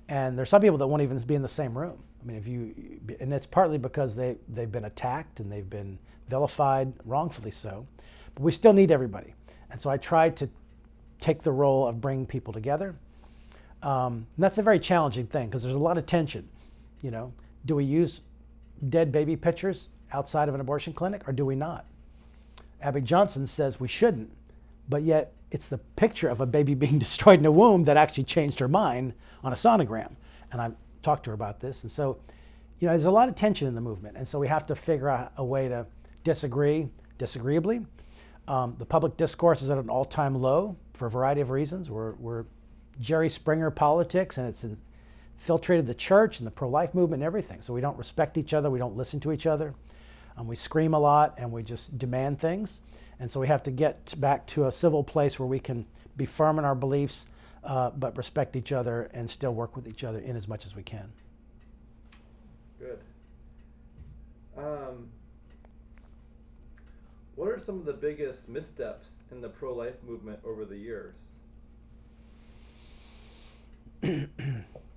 And 0.07 0.37
there's 0.37 0.49
some 0.49 0.61
people 0.61 0.77
that 0.77 0.87
won't 0.87 1.01
even 1.01 1.19
be 1.19 1.35
in 1.35 1.41
the 1.41 1.47
same 1.47 1.77
room. 1.77 1.97
I 2.21 2.25
mean, 2.25 2.37
if 2.37 2.47
you, 2.47 2.99
and 3.19 3.33
it's 3.33 3.45
partly 3.45 3.77
because 3.77 4.15
they, 4.15 4.35
they've 4.49 4.71
been 4.71 4.85
attacked 4.85 5.39
and 5.39 5.51
they've 5.51 5.69
been 5.69 5.97
vilified, 6.27 6.91
wrongfully 7.05 7.51
so. 7.51 7.85
But 8.35 8.43
we 8.43 8.51
still 8.51 8.73
need 8.73 8.91
everybody. 8.91 9.33
And 9.71 9.79
so 9.79 9.89
I 9.89 9.97
try 9.97 10.29
to 10.31 10.49
take 11.21 11.43
the 11.43 11.51
role 11.51 11.87
of 11.87 12.01
bringing 12.01 12.25
people 12.25 12.51
together. 12.51 12.95
Um, 13.83 14.27
that's 14.37 14.57
a 14.57 14.63
very 14.63 14.79
challenging 14.79 15.27
thing 15.27 15.47
because 15.47 15.63
there's 15.63 15.75
a 15.75 15.79
lot 15.79 15.97
of 15.97 16.05
tension. 16.05 16.47
You 17.01 17.11
know, 17.11 17.33
do 17.65 17.75
we 17.75 17.85
use 17.85 18.21
dead 18.89 19.11
baby 19.11 19.35
pictures 19.35 19.89
outside 20.11 20.49
of 20.49 20.55
an 20.55 20.61
abortion 20.61 20.93
clinic 20.93 21.27
or 21.27 21.33
do 21.33 21.45
we 21.45 21.55
not? 21.55 21.85
Abby 22.81 23.01
Johnson 23.01 23.45
says 23.45 23.79
we 23.79 23.87
shouldn't, 23.87 24.31
but 24.87 25.03
yet 25.03 25.33
it's 25.51 25.67
the 25.67 25.77
picture 25.77 26.29
of 26.29 26.41
a 26.41 26.45
baby 26.45 26.73
being 26.75 26.99
destroyed 26.99 27.39
in 27.39 27.45
a 27.45 27.51
womb 27.51 27.83
that 27.83 27.97
actually 27.97 28.23
changed 28.23 28.59
her 28.59 28.67
mind 28.67 29.13
on 29.43 29.53
a 29.53 29.55
sonogram. 29.55 30.11
And 30.51 30.61
I 30.61 30.71
talked 31.03 31.23
to 31.25 31.31
her 31.31 31.35
about 31.35 31.59
this. 31.59 31.83
And 31.83 31.91
so, 31.91 32.17
you 32.79 32.87
know, 32.87 32.93
there's 32.93 33.05
a 33.05 33.11
lot 33.11 33.29
of 33.29 33.35
tension 33.35 33.67
in 33.67 33.75
the 33.75 33.81
movement. 33.81 34.17
And 34.17 34.27
so 34.27 34.39
we 34.39 34.47
have 34.47 34.65
to 34.67 34.75
figure 34.75 35.09
out 35.09 35.31
a 35.37 35.43
way 35.43 35.67
to 35.67 35.85
disagree 36.23 36.87
disagreeably. 37.17 37.85
Um, 38.47 38.75
the 38.79 38.85
public 38.85 39.15
discourse 39.15 39.61
is 39.61 39.69
at 39.69 39.77
an 39.77 39.89
all 39.89 40.05
time 40.05 40.33
low 40.35 40.75
for 40.93 41.05
a 41.05 41.09
variety 41.09 41.41
of 41.41 41.49
reasons. 41.49 41.89
We're, 41.89 42.13
we're 42.13 42.45
Jerry 42.99 43.29
Springer 43.29 43.69
politics, 43.69 44.37
and 44.37 44.47
it's 44.47 44.65
infiltrated 45.37 45.85
the 45.85 45.93
church 45.93 46.39
and 46.39 46.47
the 46.47 46.51
pro 46.51 46.67
life 46.67 46.93
movement 46.93 47.21
and 47.21 47.27
everything. 47.27 47.61
So 47.61 47.73
we 47.73 47.81
don't 47.81 47.97
respect 47.97 48.37
each 48.37 48.53
other, 48.53 48.69
we 48.69 48.79
don't 48.79 48.97
listen 48.97 49.19
to 49.21 49.31
each 49.31 49.45
other. 49.45 49.73
Um, 50.37 50.47
we 50.47 50.55
scream 50.55 50.93
a 50.93 50.99
lot 50.99 51.35
and 51.37 51.51
we 51.51 51.63
just 51.63 51.97
demand 51.97 52.39
things. 52.39 52.81
And 53.19 53.29
so 53.29 53.39
we 53.39 53.47
have 53.47 53.63
to 53.63 53.71
get 53.71 54.13
back 54.19 54.45
to 54.47 54.67
a 54.67 54.71
civil 54.71 55.03
place 55.03 55.39
where 55.39 55.47
we 55.47 55.59
can 55.59 55.85
be 56.15 56.25
firm 56.25 56.57
in 56.59 56.65
our 56.65 56.75
beliefs, 56.75 57.27
uh, 57.63 57.89
but 57.91 58.15
respect 58.17 58.55
each 58.55 58.71
other 58.71 59.09
and 59.13 59.29
still 59.29 59.53
work 59.53 59.75
with 59.75 59.87
each 59.87 60.03
other 60.03 60.19
in 60.19 60.35
as 60.35 60.47
much 60.47 60.65
as 60.65 60.75
we 60.75 60.83
can. 60.83 61.11
Good. 62.79 62.99
Um, 64.57 65.09
what 67.35 67.49
are 67.49 67.59
some 67.59 67.79
of 67.79 67.85
the 67.85 67.93
biggest 67.93 68.47
missteps 68.47 69.07
in 69.31 69.41
the 69.41 69.49
pro-life 69.49 69.95
movement 70.05 70.39
over 70.45 70.65
the 70.65 70.77
years? 70.77 71.15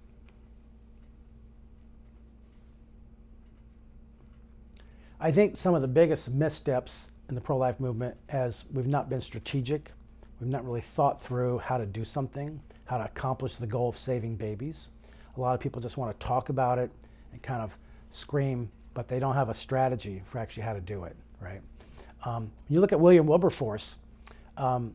I 5.24 5.30
think 5.30 5.56
some 5.56 5.76
of 5.76 5.82
the 5.82 5.88
biggest 5.88 6.30
missteps 6.30 7.08
in 7.28 7.36
the 7.36 7.40
pro 7.40 7.56
life 7.56 7.78
movement 7.78 8.16
as 8.30 8.64
we've 8.72 8.88
not 8.88 9.08
been 9.08 9.20
strategic. 9.20 9.92
We've 10.40 10.50
not 10.50 10.64
really 10.64 10.80
thought 10.80 11.22
through 11.22 11.58
how 11.58 11.78
to 11.78 11.86
do 11.86 12.04
something, 12.04 12.60
how 12.86 12.98
to 12.98 13.04
accomplish 13.04 13.54
the 13.54 13.68
goal 13.68 13.88
of 13.88 13.96
saving 13.96 14.34
babies. 14.34 14.88
A 15.36 15.40
lot 15.40 15.54
of 15.54 15.60
people 15.60 15.80
just 15.80 15.96
want 15.96 16.18
to 16.18 16.26
talk 16.26 16.48
about 16.48 16.80
it 16.80 16.90
and 17.30 17.40
kind 17.40 17.62
of 17.62 17.78
scream, 18.10 18.68
but 18.94 19.06
they 19.06 19.20
don't 19.20 19.36
have 19.36 19.48
a 19.48 19.54
strategy 19.54 20.22
for 20.24 20.38
actually 20.38 20.64
how 20.64 20.72
to 20.72 20.80
do 20.80 21.04
it, 21.04 21.14
right? 21.40 21.60
Um, 22.24 22.50
when 22.66 22.74
you 22.74 22.80
look 22.80 22.90
at 22.90 22.98
William 22.98 23.24
Wilberforce, 23.24 23.98
um, 24.56 24.92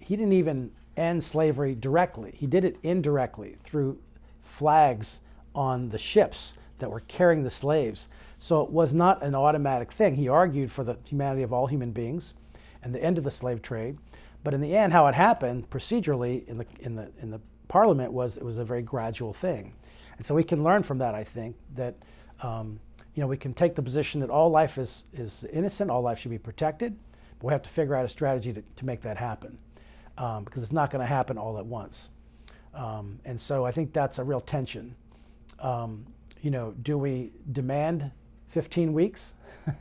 he 0.00 0.16
didn't 0.16 0.32
even 0.32 0.72
end 0.96 1.22
slavery 1.22 1.76
directly. 1.76 2.32
He 2.36 2.48
did 2.48 2.64
it 2.64 2.78
indirectly 2.82 3.54
through 3.62 3.96
flags 4.40 5.20
on 5.54 5.88
the 5.90 5.98
ships 5.98 6.54
that 6.78 6.90
were 6.90 7.00
carrying 7.00 7.42
the 7.42 7.50
slaves. 7.50 8.08
So 8.38 8.62
it 8.62 8.70
was 8.70 8.92
not 8.92 9.22
an 9.22 9.34
automatic 9.34 9.92
thing. 9.92 10.14
He 10.14 10.28
argued 10.28 10.70
for 10.70 10.84
the 10.84 10.96
humanity 11.04 11.42
of 11.42 11.52
all 11.52 11.66
human 11.66 11.90
beings 11.90 12.34
and 12.82 12.94
the 12.94 13.02
end 13.02 13.18
of 13.18 13.24
the 13.24 13.30
slave 13.30 13.62
trade. 13.62 13.98
But 14.44 14.54
in 14.54 14.60
the 14.60 14.76
end, 14.76 14.92
how 14.92 15.06
it 15.06 15.14
happened 15.14 15.68
procedurally 15.70 16.46
in 16.46 16.58
the, 16.58 16.66
in 16.80 16.94
the, 16.94 17.10
in 17.20 17.30
the 17.30 17.40
parliament 17.68 18.12
was 18.12 18.36
it 18.36 18.44
was 18.44 18.58
a 18.58 18.64
very 18.64 18.82
gradual 18.82 19.32
thing. 19.32 19.72
And 20.16 20.24
so 20.24 20.34
we 20.34 20.44
can 20.44 20.62
learn 20.62 20.82
from 20.82 20.98
that, 20.98 21.14
I 21.14 21.24
think, 21.24 21.56
that 21.74 21.94
um, 22.42 22.78
you 23.14 23.22
know, 23.22 23.26
we 23.26 23.36
can 23.36 23.54
take 23.54 23.74
the 23.74 23.82
position 23.82 24.20
that 24.20 24.30
all 24.30 24.50
life 24.50 24.78
is, 24.78 25.04
is 25.14 25.44
innocent, 25.52 25.90
all 25.90 26.02
life 26.02 26.18
should 26.18 26.30
be 26.30 26.38
protected, 26.38 26.96
but 27.38 27.46
we 27.46 27.52
have 27.52 27.62
to 27.62 27.70
figure 27.70 27.94
out 27.94 28.04
a 28.04 28.08
strategy 28.08 28.52
to, 28.52 28.62
to 28.76 28.84
make 28.84 29.00
that 29.02 29.16
happen 29.16 29.58
um, 30.18 30.44
because 30.44 30.62
it's 30.62 30.72
not 30.72 30.90
going 30.90 31.00
to 31.00 31.06
happen 31.06 31.38
all 31.38 31.58
at 31.58 31.64
once. 31.64 32.10
Um, 32.74 33.18
and 33.24 33.40
so 33.40 33.64
I 33.64 33.72
think 33.72 33.92
that's 33.92 34.18
a 34.18 34.24
real 34.24 34.40
tension. 34.40 34.94
Um, 35.60 36.04
you 36.46 36.52
know, 36.52 36.72
do 36.80 36.96
we 36.96 37.32
demand 37.50 38.08
15 38.50 38.92
weeks 38.92 39.34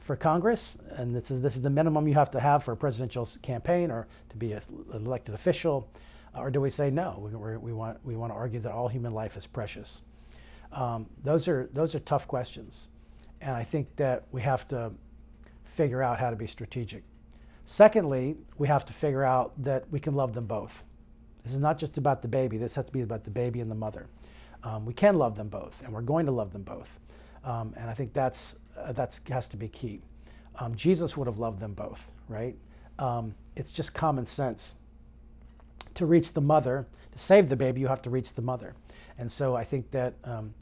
for 0.00 0.16
Congress? 0.16 0.76
And 0.90 1.16
this 1.16 1.30
is, 1.30 1.40
this 1.40 1.56
is 1.56 1.62
the 1.62 1.70
minimum 1.70 2.06
you 2.06 2.12
have 2.12 2.30
to 2.32 2.40
have 2.40 2.62
for 2.62 2.72
a 2.72 2.76
presidential 2.76 3.26
campaign 3.40 3.90
or 3.90 4.06
to 4.28 4.36
be 4.36 4.52
an 4.52 4.60
elected 4.92 5.34
official. 5.34 5.88
Or 6.36 6.50
do 6.50 6.60
we 6.60 6.68
say 6.68 6.90
no? 6.90 7.18
We, 7.18 7.56
we, 7.56 7.72
want, 7.72 8.04
we 8.04 8.16
want 8.16 8.32
to 8.32 8.36
argue 8.36 8.60
that 8.60 8.70
all 8.70 8.86
human 8.86 9.14
life 9.14 9.38
is 9.38 9.46
precious. 9.46 10.02
Um, 10.72 11.06
those, 11.24 11.48
are, 11.48 11.70
those 11.72 11.94
are 11.94 12.00
tough 12.00 12.28
questions. 12.28 12.90
And 13.40 13.56
I 13.56 13.62
think 13.64 13.96
that 13.96 14.24
we 14.30 14.42
have 14.42 14.68
to 14.68 14.92
figure 15.64 16.02
out 16.02 16.20
how 16.20 16.28
to 16.28 16.36
be 16.36 16.46
strategic. 16.46 17.02
Secondly, 17.64 18.36
we 18.58 18.68
have 18.68 18.84
to 18.84 18.92
figure 18.92 19.24
out 19.24 19.54
that 19.64 19.90
we 19.90 19.98
can 19.98 20.14
love 20.14 20.34
them 20.34 20.44
both. 20.44 20.84
This 21.44 21.54
is 21.54 21.60
not 21.60 21.78
just 21.78 21.96
about 21.96 22.20
the 22.20 22.28
baby, 22.28 22.58
this 22.58 22.74
has 22.74 22.84
to 22.84 22.92
be 22.92 23.00
about 23.00 23.24
the 23.24 23.30
baby 23.30 23.60
and 23.60 23.70
the 23.70 23.74
mother. 23.74 24.06
Um, 24.64 24.86
we 24.86 24.94
can 24.94 25.16
love 25.18 25.36
them 25.36 25.48
both, 25.48 25.82
and 25.84 25.92
we're 25.92 26.02
going 26.02 26.26
to 26.26 26.32
love 26.32 26.52
them 26.52 26.62
both. 26.62 26.98
Um, 27.44 27.74
and 27.76 27.90
I 27.90 27.94
think 27.94 28.12
that's, 28.12 28.56
uh, 28.78 28.92
that 28.92 29.18
has 29.28 29.48
to 29.48 29.56
be 29.56 29.68
key. 29.68 30.00
Um, 30.56 30.74
Jesus 30.74 31.16
would 31.16 31.26
have 31.26 31.38
loved 31.38 31.60
them 31.60 31.74
both, 31.74 32.12
right? 32.28 32.56
Um, 32.98 33.34
it's 33.56 33.72
just 33.72 33.94
common 33.94 34.26
sense. 34.26 34.74
To 35.94 36.06
reach 36.06 36.32
the 36.32 36.40
mother, 36.40 36.86
to 37.12 37.18
save 37.18 37.48
the 37.48 37.56
baby, 37.56 37.80
you 37.80 37.88
have 37.88 38.02
to 38.02 38.10
reach 38.10 38.32
the 38.34 38.42
mother. 38.42 38.74
And 39.18 39.30
so 39.30 39.56
I 39.56 39.64
think 39.64 39.90
that 39.90 40.14
um, 40.24 40.54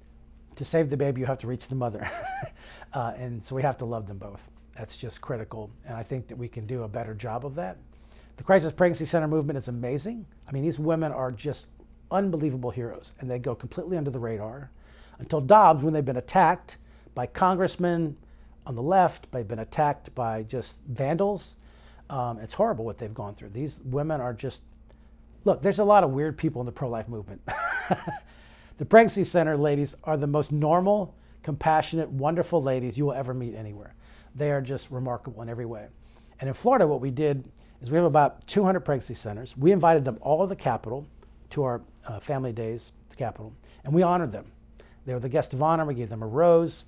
to 0.57 0.64
save 0.64 0.90
the 0.90 0.97
baby, 0.97 1.21
you 1.21 1.26
have 1.26 1.38
to 1.38 1.47
reach 1.47 1.69
the 1.69 1.75
mother. 1.75 2.09
uh, 2.92 3.12
and 3.16 3.42
so 3.42 3.54
we 3.54 3.62
have 3.62 3.78
to 3.78 3.85
love 3.85 4.07
them 4.07 4.19
both. 4.19 4.42
That's 4.76 4.97
just 4.97 5.21
critical. 5.21 5.71
And 5.87 5.97
I 5.97 6.02
think 6.02 6.26
that 6.28 6.37
we 6.37 6.49
can 6.49 6.66
do 6.66 6.85
a 6.85 6.88
better 6.88 7.14
job 7.14 7.45
of 7.45 7.54
that. 7.57 7.76
The 8.37 8.42
Crisis 8.42 8.73
Pregnancy 8.73 9.04
Center 9.04 9.28
movement 9.28 9.59
is 9.59 9.69
amazing. 9.69 10.25
I 10.49 10.52
mean, 10.52 10.62
these 10.62 10.78
women 10.78 11.12
are 11.12 11.30
just 11.30 11.66
unbelievable 12.11 12.71
heroes, 12.71 13.14
and 13.21 13.31
they 13.31 13.38
go 13.38 13.55
completely 13.55 13.97
under 13.97 14.11
the 14.11 14.19
radar 14.19 14.71
until 15.21 15.40
Dobbs, 15.40 15.83
when 15.83 15.93
they've 15.93 16.05
been 16.05 16.17
attacked 16.17 16.76
by 17.14 17.26
congressmen 17.26 18.17
on 18.67 18.75
the 18.75 18.83
left, 18.83 19.31
they've 19.31 19.47
been 19.47 19.59
attacked 19.61 20.14
by 20.14 20.43
just 20.43 20.79
vandals. 20.88 21.57
Um, 22.09 22.38
it's 22.38 22.55
horrible 22.55 22.85
what 22.85 22.99
they've 22.99 23.14
gone 23.14 23.35
through. 23.35 23.50
These 23.50 23.81
women 23.85 24.21
are 24.21 24.33
just, 24.33 24.62
look, 25.45 25.62
there's 25.62 25.79
a 25.79 25.85
lot 25.85 26.05
of 26.05 26.11
weird 26.11 26.37
people 26.37 26.61
in 26.61 26.67
the 26.67 26.73
pro 26.73 26.88
life 26.88 27.07
movement. 27.07 27.43
the 28.79 28.85
pregnancy 28.85 29.25
center 29.25 29.57
ladies 29.57 29.95
are 30.05 30.17
the 30.17 30.26
most 30.26 30.52
normal, 30.52 31.14
compassionate, 31.43 32.09
wonderful 32.09 32.62
ladies 32.62 32.97
you 32.97 33.05
will 33.05 33.12
ever 33.12 33.35
meet 33.35 33.55
anywhere. 33.55 33.95
They 34.35 34.50
are 34.50 34.62
just 34.62 34.90
remarkable 34.90 35.43
in 35.43 35.49
every 35.49 35.67
way. 35.67 35.87
And 36.40 36.49
in 36.49 36.55
Florida, 36.55 36.87
what 36.87 37.00
we 37.00 37.11
did 37.11 37.45
is 37.83 37.90
we 37.90 37.97
have 37.97 38.07
about 38.07 38.47
200 38.47 38.81
pregnancy 38.81 39.14
centers. 39.14 39.57
We 39.57 39.73
invited 39.73 40.05
them 40.05 40.19
all 40.23 40.40
to 40.40 40.49
the 40.49 40.57
Capitol 40.57 41.07
to 41.50 41.62
our 41.64 41.83
uh, 42.07 42.21
family 42.21 42.52
days 42.52 42.92
at 43.07 43.11
the 43.11 43.16
Capitol, 43.16 43.52
and 43.85 43.92
we 43.92 44.02
honored 44.02 44.33
them. 44.33 44.47
They 45.07 45.14
were 45.14 45.21
the 45.21 45.28
guest 45.28 45.54
of 45.54 45.62
honor. 45.62 45.85
We 45.85 45.95
gave 45.95 46.09
them 46.09 46.23
a 46.23 46.26
rose. 46.26 46.85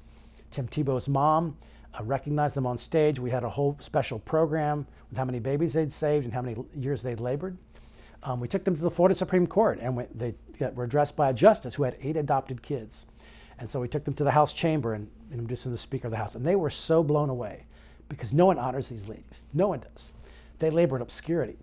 Tim 0.50 0.68
Tebow's 0.68 1.08
mom 1.08 1.56
uh, 1.98 2.04
recognized 2.04 2.54
them 2.54 2.66
on 2.66 2.78
stage. 2.78 3.18
We 3.18 3.30
had 3.30 3.44
a 3.44 3.48
whole 3.48 3.76
special 3.80 4.18
program 4.18 4.86
with 5.10 5.18
how 5.18 5.24
many 5.24 5.38
babies 5.38 5.72
they'd 5.72 5.92
saved 5.92 6.24
and 6.24 6.32
how 6.32 6.42
many 6.42 6.62
years 6.76 7.02
they'd 7.02 7.20
labored. 7.20 7.56
Um, 8.22 8.38
we 8.38 8.48
took 8.48 8.64
them 8.64 8.76
to 8.76 8.82
the 8.82 8.90
Florida 8.90 9.14
Supreme 9.14 9.46
Court, 9.46 9.78
and 9.80 9.96
we, 9.96 10.04
they 10.14 10.34
were 10.74 10.84
addressed 10.84 11.16
by 11.16 11.30
a 11.30 11.32
justice 11.32 11.74
who 11.74 11.82
had 11.82 11.96
eight 12.00 12.16
adopted 12.16 12.62
kids. 12.62 13.06
And 13.58 13.68
so 13.68 13.80
we 13.80 13.88
took 13.88 14.04
them 14.04 14.14
to 14.14 14.24
the 14.24 14.30
House 14.30 14.52
chamber 14.52 14.94
and 14.94 15.08
introduced 15.30 15.64
them 15.64 15.72
to 15.72 15.74
the 15.74 15.78
Speaker 15.78 16.06
of 16.06 16.12
the 16.12 16.16
House. 16.16 16.34
And 16.34 16.46
they 16.46 16.56
were 16.56 16.70
so 16.70 17.02
blown 17.02 17.30
away 17.30 17.64
because 18.08 18.32
no 18.32 18.46
one 18.46 18.58
honors 18.58 18.88
these 18.88 19.08
ladies. 19.08 19.46
No 19.54 19.68
one 19.68 19.80
does. 19.80 20.14
They 20.58 20.70
labor 20.70 20.96
in 20.96 21.02
obscurity. 21.02 21.56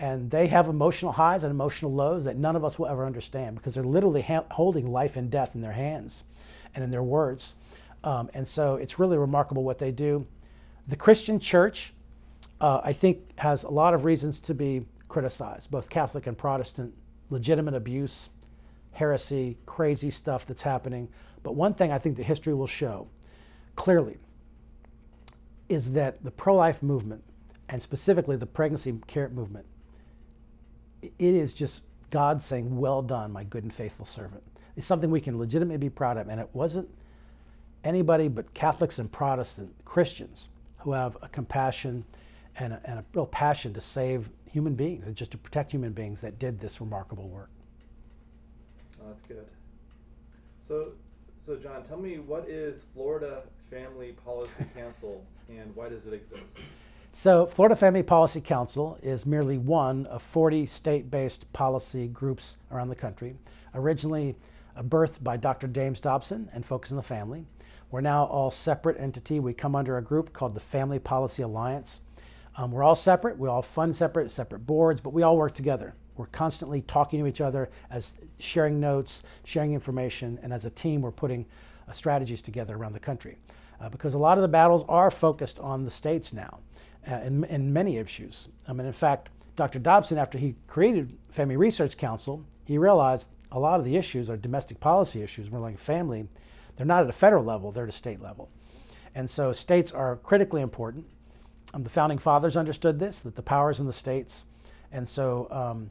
And 0.00 0.30
they 0.30 0.46
have 0.46 0.66
emotional 0.66 1.12
highs 1.12 1.44
and 1.44 1.50
emotional 1.50 1.92
lows 1.92 2.24
that 2.24 2.36
none 2.36 2.56
of 2.56 2.64
us 2.64 2.78
will 2.78 2.86
ever 2.86 3.04
understand 3.04 3.56
because 3.56 3.74
they're 3.74 3.84
literally 3.84 4.22
ha- 4.22 4.46
holding 4.50 4.90
life 4.90 5.16
and 5.16 5.30
death 5.30 5.54
in 5.54 5.60
their 5.60 5.72
hands 5.72 6.24
and 6.74 6.82
in 6.82 6.88
their 6.88 7.02
words. 7.02 7.54
Um, 8.02 8.30
and 8.32 8.48
so 8.48 8.76
it's 8.76 8.98
really 8.98 9.18
remarkable 9.18 9.62
what 9.62 9.78
they 9.78 9.92
do. 9.92 10.26
The 10.88 10.96
Christian 10.96 11.38
church, 11.38 11.92
uh, 12.62 12.80
I 12.82 12.94
think, 12.94 13.38
has 13.38 13.62
a 13.62 13.68
lot 13.68 13.92
of 13.92 14.06
reasons 14.06 14.40
to 14.40 14.54
be 14.54 14.86
criticized, 15.08 15.70
both 15.70 15.90
Catholic 15.90 16.26
and 16.26 16.36
Protestant, 16.36 16.94
legitimate 17.28 17.74
abuse, 17.74 18.30
heresy, 18.92 19.58
crazy 19.66 20.08
stuff 20.08 20.46
that's 20.46 20.62
happening. 20.62 21.08
But 21.42 21.56
one 21.56 21.74
thing 21.74 21.92
I 21.92 21.98
think 21.98 22.16
the 22.16 22.22
history 22.22 22.54
will 22.54 22.66
show 22.66 23.06
clearly 23.76 24.16
is 25.68 25.92
that 25.92 26.24
the 26.24 26.30
pro 26.30 26.54
life 26.54 26.82
movement, 26.82 27.22
and 27.68 27.82
specifically 27.82 28.36
the 28.36 28.46
pregnancy 28.46 28.98
care 29.06 29.28
movement, 29.28 29.66
it 31.02 31.12
is 31.18 31.52
just 31.52 31.82
God 32.10 32.40
saying, 32.42 32.76
Well 32.76 33.02
done, 33.02 33.32
my 33.32 33.44
good 33.44 33.62
and 33.62 33.72
faithful 33.72 34.04
servant. 34.04 34.42
It's 34.76 34.86
something 34.86 35.10
we 35.10 35.20
can 35.20 35.38
legitimately 35.38 35.78
be 35.78 35.90
proud 35.90 36.16
of. 36.16 36.28
And 36.28 36.40
it 36.40 36.48
wasn't 36.52 36.88
anybody 37.84 38.28
but 38.28 38.52
Catholics 38.54 38.98
and 38.98 39.10
Protestant 39.10 39.72
Christians 39.84 40.48
who 40.78 40.92
have 40.92 41.16
a 41.22 41.28
compassion 41.28 42.04
and 42.56 42.72
a, 42.72 42.80
and 42.84 42.98
a 42.98 43.04
real 43.14 43.26
passion 43.26 43.72
to 43.74 43.80
save 43.80 44.30
human 44.46 44.74
beings 44.74 45.06
and 45.06 45.14
just 45.14 45.30
to 45.32 45.38
protect 45.38 45.70
human 45.72 45.92
beings 45.92 46.20
that 46.20 46.38
did 46.38 46.58
this 46.58 46.80
remarkable 46.80 47.28
work. 47.28 47.50
Oh, 49.00 49.08
that's 49.08 49.22
good. 49.22 49.46
So, 50.66 50.92
so 51.44 51.56
John, 51.56 51.84
tell 51.84 51.98
me 51.98 52.18
what 52.18 52.48
is 52.48 52.82
Florida 52.94 53.42
Family 53.70 54.12
Policy 54.24 54.52
Council 54.74 55.24
and 55.48 55.74
why 55.74 55.88
does 55.88 56.06
it 56.06 56.12
exist? 56.12 56.42
So, 57.12 57.44
Florida 57.44 57.74
Family 57.74 58.04
Policy 58.04 58.40
Council 58.40 58.96
is 59.02 59.26
merely 59.26 59.58
one 59.58 60.06
of 60.06 60.22
40 60.22 60.64
state 60.66 61.10
based 61.10 61.52
policy 61.52 62.06
groups 62.06 62.56
around 62.70 62.88
the 62.88 62.94
country. 62.94 63.34
Originally 63.74 64.36
birthed 64.78 65.22
by 65.22 65.36
Dr. 65.36 65.66
James 65.66 65.98
Dobson 65.98 66.48
and 66.54 66.64
Focus 66.64 66.92
on 66.92 66.96
the 66.96 67.02
Family. 67.02 67.44
We're 67.90 68.00
now 68.00 68.26
all 68.26 68.52
separate 68.52 68.98
entity. 68.98 69.40
We 69.40 69.52
come 69.52 69.74
under 69.74 69.98
a 69.98 70.02
group 70.02 70.32
called 70.32 70.54
the 70.54 70.60
Family 70.60 71.00
Policy 71.00 71.42
Alliance. 71.42 72.00
Um, 72.56 72.70
we're 72.70 72.84
all 72.84 72.94
separate. 72.94 73.36
We 73.36 73.48
all 73.48 73.60
fund 73.60 73.94
separate, 73.94 74.30
separate 74.30 74.60
boards, 74.60 75.00
but 75.00 75.12
we 75.12 75.24
all 75.24 75.36
work 75.36 75.54
together. 75.54 75.94
We're 76.16 76.26
constantly 76.26 76.82
talking 76.82 77.18
to 77.20 77.26
each 77.26 77.40
other 77.40 77.70
as 77.90 78.14
sharing 78.38 78.78
notes, 78.78 79.24
sharing 79.42 79.74
information, 79.74 80.38
and 80.44 80.52
as 80.52 80.64
a 80.64 80.70
team, 80.70 81.02
we're 81.02 81.10
putting 81.10 81.44
uh, 81.88 81.92
strategies 81.92 82.40
together 82.40 82.76
around 82.76 82.92
the 82.92 83.00
country. 83.00 83.36
Uh, 83.80 83.88
because 83.88 84.14
a 84.14 84.18
lot 84.18 84.38
of 84.38 84.42
the 84.42 84.48
battles 84.48 84.84
are 84.88 85.10
focused 85.10 85.58
on 85.58 85.84
the 85.84 85.90
states 85.90 86.32
now 86.32 86.60
uh, 87.08 87.16
in, 87.16 87.44
in 87.44 87.72
many 87.72 87.96
issues. 87.96 88.48
I 88.68 88.72
mean, 88.72 88.86
in 88.86 88.92
fact, 88.92 89.28
Dr. 89.56 89.78
Dobson, 89.78 90.18
after 90.18 90.38
he 90.38 90.54
created 90.66 91.16
Family 91.30 91.56
Research 91.56 91.96
Council, 91.96 92.44
he 92.64 92.78
realized 92.78 93.30
a 93.52 93.58
lot 93.58 93.78
of 93.78 93.84
the 93.84 93.96
issues 93.96 94.30
are 94.30 94.36
domestic 94.36 94.80
policy 94.80 95.22
issues, 95.22 95.50
more 95.50 95.60
like 95.60 95.78
family. 95.78 96.28
They're 96.76 96.86
not 96.86 97.02
at 97.02 97.08
a 97.08 97.12
federal 97.12 97.44
level, 97.44 97.72
they're 97.72 97.84
at 97.84 97.88
a 97.88 97.92
state 97.92 98.22
level. 98.22 98.48
And 99.14 99.28
so 99.28 99.52
states 99.52 99.92
are 99.92 100.16
critically 100.16 100.62
important. 100.62 101.04
Um, 101.74 101.82
the 101.82 101.90
founding 101.90 102.18
fathers 102.18 102.56
understood 102.56 102.98
this, 102.98 103.20
that 103.20 103.36
the 103.36 103.42
powers 103.42 103.80
in 103.80 103.86
the 103.86 103.92
states. 103.92 104.44
And 104.92 105.08
so 105.08 105.48
um, 105.50 105.90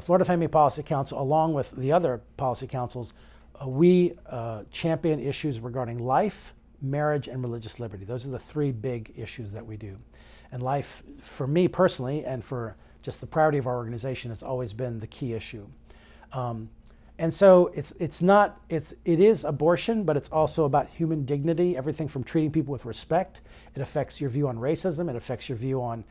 Florida 0.00 0.24
Family 0.24 0.48
Policy 0.48 0.82
Council, 0.82 1.20
along 1.20 1.54
with 1.54 1.72
the 1.72 1.92
other 1.92 2.20
policy 2.36 2.66
councils, 2.66 3.12
uh, 3.60 3.68
we 3.68 4.14
uh, 4.30 4.62
champion 4.70 5.20
issues 5.20 5.60
regarding 5.60 5.98
life, 5.98 6.54
marriage, 6.80 7.28
and 7.28 7.42
religious 7.42 7.78
liberty. 7.78 8.04
Those 8.04 8.26
are 8.26 8.30
the 8.30 8.38
three 8.38 8.72
big 8.72 9.12
issues 9.16 9.52
that 9.52 9.64
we 9.64 9.76
do. 9.76 9.96
And 10.52 10.62
life, 10.62 11.02
for 11.20 11.46
me 11.46 11.66
personally, 11.66 12.24
and 12.24 12.44
for 12.44 12.76
just 13.02 13.20
the 13.20 13.26
priority 13.26 13.58
of 13.58 13.66
our 13.66 13.76
organization, 13.76 14.30
has 14.30 14.42
always 14.42 14.72
been 14.72 15.00
the 15.00 15.06
key 15.06 15.32
issue. 15.32 15.66
Um, 16.32 16.68
and 17.18 17.32
so 17.32 17.70
it's 17.74 17.92
it's 17.98 18.22
not 18.22 18.60
it's 18.68 18.94
it 19.04 19.20
is 19.20 19.44
abortion, 19.44 20.04
but 20.04 20.16
it's 20.16 20.28
also 20.30 20.64
about 20.64 20.88
human 20.88 21.24
dignity. 21.24 21.76
Everything 21.76 22.08
from 22.08 22.24
treating 22.24 22.50
people 22.50 22.72
with 22.72 22.84
respect. 22.84 23.42
It 23.74 23.80
affects 23.80 24.20
your 24.20 24.30
view 24.30 24.48
on 24.48 24.56
racism. 24.56 25.08
It 25.08 25.16
affects 25.16 25.48
your 25.48 25.58
view 25.58 25.82
on 25.82 26.04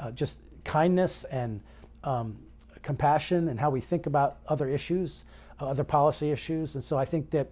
uh, 0.00 0.10
just 0.10 0.38
kindness 0.64 1.24
and 1.24 1.60
um, 2.04 2.38
compassion 2.82 3.48
and 3.48 3.58
how 3.58 3.70
we 3.70 3.80
think 3.80 4.06
about 4.06 4.38
other 4.46 4.68
issues, 4.68 5.24
uh, 5.60 5.66
other 5.66 5.84
policy 5.84 6.30
issues. 6.30 6.74
And 6.74 6.84
so 6.84 6.98
I 6.98 7.04
think 7.04 7.30
that 7.30 7.50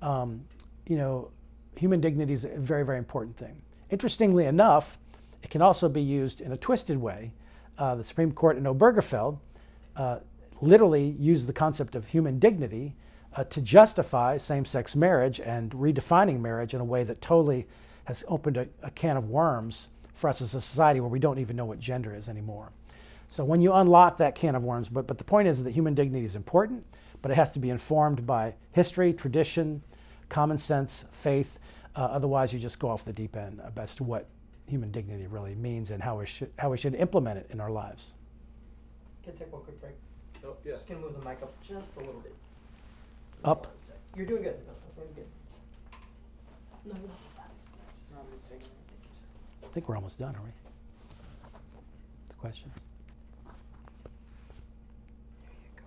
um, 0.00 0.44
you 0.86 0.96
know 0.96 1.30
human 1.76 2.00
dignity 2.00 2.32
is 2.32 2.44
a 2.44 2.48
very 2.56 2.84
very 2.84 2.98
important 2.98 3.36
thing. 3.36 3.60
Interestingly 3.90 4.46
enough, 4.46 4.98
it 5.42 5.50
can 5.50 5.62
also 5.62 5.88
be 5.88 6.02
used 6.02 6.40
in 6.40 6.52
a 6.52 6.56
twisted 6.56 6.96
way. 6.96 7.32
Uh, 7.76 7.94
the 7.94 8.04
Supreme 8.04 8.32
Court 8.32 8.56
in 8.56 8.64
Obergefell 8.64 9.38
uh, 9.96 10.18
literally 10.60 11.16
used 11.18 11.46
the 11.46 11.52
concept 11.52 11.94
of 11.94 12.06
human 12.06 12.38
dignity 12.38 12.94
uh, 13.36 13.44
to 13.44 13.60
justify 13.60 14.36
same 14.36 14.64
sex 14.64 14.96
marriage 14.96 15.40
and 15.40 15.70
redefining 15.72 16.40
marriage 16.40 16.74
in 16.74 16.80
a 16.80 16.84
way 16.84 17.04
that 17.04 17.20
totally 17.20 17.66
has 18.04 18.24
opened 18.26 18.56
a, 18.56 18.66
a 18.82 18.90
can 18.90 19.16
of 19.16 19.28
worms 19.28 19.90
for 20.14 20.28
us 20.28 20.40
as 20.40 20.54
a 20.54 20.60
society 20.60 21.00
where 21.00 21.10
we 21.10 21.18
don't 21.18 21.38
even 21.38 21.54
know 21.54 21.64
what 21.64 21.78
gender 21.78 22.14
is 22.14 22.28
anymore. 22.28 22.72
So 23.28 23.44
when 23.44 23.60
you 23.60 23.74
unlock 23.74 24.16
that 24.18 24.34
can 24.34 24.54
of 24.54 24.64
worms, 24.64 24.88
but, 24.88 25.06
but 25.06 25.18
the 25.18 25.24
point 25.24 25.46
is 25.46 25.62
that 25.62 25.72
human 25.72 25.94
dignity 25.94 26.24
is 26.24 26.34
important, 26.34 26.84
but 27.20 27.30
it 27.30 27.34
has 27.34 27.52
to 27.52 27.58
be 27.58 27.70
informed 27.70 28.26
by 28.26 28.54
history, 28.72 29.12
tradition, 29.12 29.82
common 30.28 30.58
sense, 30.58 31.04
faith. 31.12 31.58
Uh, 31.94 32.00
otherwise, 32.00 32.52
you 32.52 32.58
just 32.58 32.78
go 32.78 32.88
off 32.88 33.04
the 33.04 33.12
deep 33.12 33.36
end 33.36 33.60
as 33.76 33.94
to 33.96 34.04
what 34.04 34.26
human 34.68 34.90
dignity 34.90 35.26
really 35.26 35.54
means 35.54 35.90
and 35.90 36.02
how 36.02 36.18
we 36.18 36.26
should, 36.26 36.50
how 36.58 36.70
we 36.70 36.76
should 36.76 36.94
implement 36.94 37.38
it 37.38 37.48
in 37.50 37.60
our 37.60 37.70
lives. 37.70 38.14
Can 39.24 39.34
take 39.34 39.52
one 39.52 39.62
quick 39.62 39.80
break. 39.80 39.94
Oh, 40.44 40.56
yeah. 40.64 40.72
Just 40.72 40.86
gonna 40.86 41.00
move 41.00 41.20
the 41.20 41.28
mic 41.28 41.42
up 41.42 41.52
just 41.66 41.96
a 41.96 42.00
little 42.00 42.20
bit. 42.20 42.34
Up. 43.44 43.66
One 43.66 43.74
sec. 43.80 43.96
You're 44.16 44.26
doing 44.26 44.42
good. 44.42 44.58
No, 44.66 44.74
everything's 44.96 45.16
good. 45.16 45.26
No, 46.84 46.92
no, 46.92 47.10
it's 47.24 47.36
not. 47.36 47.50
No, 48.12 48.18
I'm 48.20 48.32
just 48.36 48.48
taking 48.48 48.66
it. 48.66 48.70
Thank 48.88 49.02
you, 49.04 49.10
sir. 49.12 49.66
I 49.68 49.72
think 49.72 49.88
we're 49.88 49.96
almost 49.96 50.18
done, 50.18 50.34
are 50.34 50.42
we? 50.42 50.50
The 52.28 52.34
questions? 52.34 52.74
There 55.34 55.54
you 55.62 55.70
go. 55.76 55.84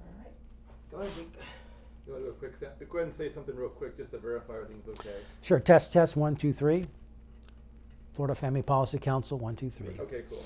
All 0.00 0.14
right. 0.18 0.34
Go 0.90 0.96
ahead, 0.98 1.12
Jake. 1.16 1.32
You 2.06 2.12
want 2.14 2.24
to 2.24 2.27
do 2.27 2.27
a 2.27 2.27
quick, 2.38 2.52
sa- 2.58 2.66
go 2.90 2.98
ahead 2.98 3.08
and 3.08 3.16
say 3.16 3.32
something 3.32 3.54
real 3.56 3.68
quick 3.68 3.96
just 3.96 4.10
to 4.12 4.18
verify 4.18 4.54
everything's 4.54 4.88
okay. 5.00 5.16
Sure. 5.42 5.60
Test, 5.60 5.92
test, 5.92 6.16
one, 6.16 6.36
two, 6.36 6.52
three. 6.52 6.86
Florida 8.12 8.34
Family 8.34 8.62
Policy 8.62 8.98
Council, 8.98 9.38
one, 9.38 9.54
two, 9.54 9.70
three. 9.70 9.94
Okay, 10.00 10.22
cool. 10.28 10.42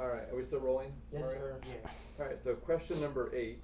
All 0.00 0.08
right, 0.08 0.22
are 0.30 0.36
we 0.36 0.44
still 0.44 0.60
rolling? 0.60 0.92
Yes, 1.12 1.22
All 1.22 1.28
right. 1.32 1.38
sir. 1.40 1.56
Yeah. 1.66 1.90
All 2.20 2.26
right, 2.26 2.42
so 2.42 2.54
question 2.54 3.00
number 3.00 3.34
eight. 3.34 3.62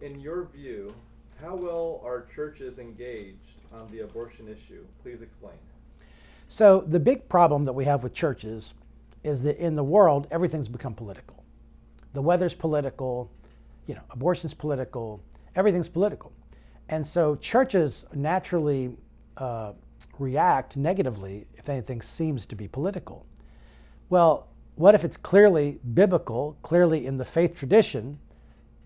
In 0.00 0.18
your 0.20 0.44
view, 0.46 0.94
how 1.40 1.54
well 1.54 2.00
are 2.04 2.26
churches 2.34 2.78
engaged 2.78 3.60
on 3.72 3.86
the 3.90 4.00
abortion 4.00 4.48
issue? 4.48 4.84
Please 5.02 5.20
explain. 5.20 5.54
So 6.48 6.80
the 6.80 7.00
big 7.00 7.28
problem 7.28 7.64
that 7.64 7.72
we 7.72 7.84
have 7.84 8.02
with 8.02 8.14
churches 8.14 8.74
is 9.24 9.42
that 9.42 9.56
in 9.58 9.74
the 9.76 9.84
world 9.84 10.26
everything's 10.30 10.68
become 10.68 10.94
political. 10.94 11.42
The 12.14 12.22
weather's 12.22 12.54
political, 12.54 13.30
you 13.86 13.94
know, 13.94 14.02
abortion's 14.10 14.54
political, 14.54 15.20
everything's 15.56 15.88
political, 15.88 16.32
and 16.92 17.06
so 17.06 17.34
churches 17.36 18.04
naturally 18.12 18.94
uh, 19.38 19.72
react 20.18 20.76
negatively 20.76 21.46
if 21.56 21.70
anything 21.70 22.02
seems 22.02 22.44
to 22.44 22.54
be 22.54 22.68
political. 22.68 23.24
Well, 24.10 24.48
what 24.74 24.94
if 24.94 25.02
it's 25.02 25.16
clearly 25.16 25.80
biblical, 25.94 26.54
clearly 26.60 27.06
in 27.06 27.16
the 27.16 27.24
faith 27.24 27.54
tradition, 27.54 28.18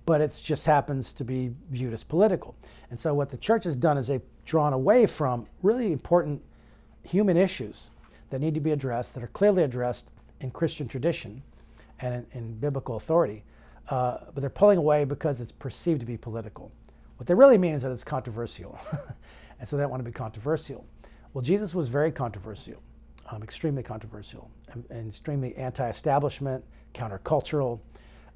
but 0.04 0.20
it 0.20 0.40
just 0.40 0.66
happens 0.66 1.12
to 1.14 1.24
be 1.24 1.50
viewed 1.70 1.92
as 1.92 2.04
political? 2.04 2.54
And 2.90 3.00
so 3.00 3.12
what 3.12 3.28
the 3.28 3.36
church 3.36 3.64
has 3.64 3.74
done 3.74 3.98
is 3.98 4.06
they've 4.06 4.22
drawn 4.44 4.72
away 4.72 5.06
from 5.06 5.48
really 5.64 5.90
important 5.90 6.40
human 7.02 7.36
issues 7.36 7.90
that 8.30 8.40
need 8.40 8.54
to 8.54 8.60
be 8.60 8.70
addressed, 8.70 9.14
that 9.14 9.24
are 9.24 9.32
clearly 9.38 9.64
addressed 9.64 10.12
in 10.40 10.52
Christian 10.52 10.86
tradition 10.86 11.42
and 11.98 12.24
in, 12.32 12.38
in 12.38 12.54
biblical 12.58 12.94
authority, 12.94 13.42
uh, 13.90 14.18
but 14.32 14.42
they're 14.42 14.48
pulling 14.48 14.78
away 14.78 15.04
because 15.04 15.40
it's 15.40 15.50
perceived 15.50 15.98
to 15.98 16.06
be 16.06 16.16
political. 16.16 16.70
What 17.16 17.26
they 17.26 17.34
really 17.34 17.58
mean 17.58 17.74
is 17.74 17.82
that 17.82 17.92
it's 17.92 18.04
controversial, 18.04 18.78
and 19.58 19.68
so 19.68 19.76
they 19.76 19.82
don't 19.82 19.90
want 19.90 20.00
to 20.00 20.10
be 20.10 20.12
controversial. 20.12 20.86
Well, 21.32 21.42
Jesus 21.42 21.74
was 21.74 21.88
very 21.88 22.12
controversial, 22.12 22.80
um, 23.30 23.42
extremely 23.42 23.82
controversial, 23.82 24.50
and, 24.72 24.84
and 24.90 25.08
extremely 25.08 25.54
anti-establishment, 25.56 26.64
countercultural. 26.94 27.80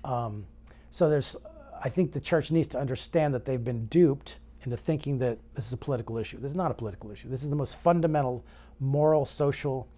Um, 0.05 0.47
so 0.91 1.09
there's, 1.09 1.37
I 1.83 1.89
think 1.89 2.13
the 2.13 2.21
church 2.21 2.51
needs 2.51 2.69
to 2.69 2.79
understand 2.79 3.35
that 3.35 3.45
they've 3.45 3.63
been 3.63 3.87
duped 3.87 4.39
into 4.65 4.77
thinking 4.77 5.19
that 5.19 5.38
this 5.55 5.66
is 5.66 5.73
a 5.73 5.77
political 5.77 6.19
issue. 6.19 6.38
This 6.38 6.51
is 6.51 6.57
not 6.57 6.71
a 6.71 6.75
political 6.75 7.11
issue. 7.11 7.29
This 7.29 7.43
is 7.43 7.49
the 7.49 7.57
most 7.57 7.77
fundamental 7.77 8.45
moral, 8.79 9.25
social 9.25 9.88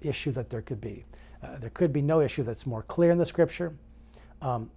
issue 0.00 0.32
that 0.32 0.50
there 0.50 0.62
could 0.62 0.80
be. 0.80 1.04
Uh, 1.42 1.58
there 1.58 1.70
could 1.70 1.92
be 1.92 2.02
no 2.02 2.20
issue 2.20 2.42
that's 2.42 2.66
more 2.66 2.82
clear 2.82 3.10
in 3.10 3.18
the 3.18 3.24
scripture. 3.26 3.74
Um, 4.42 4.70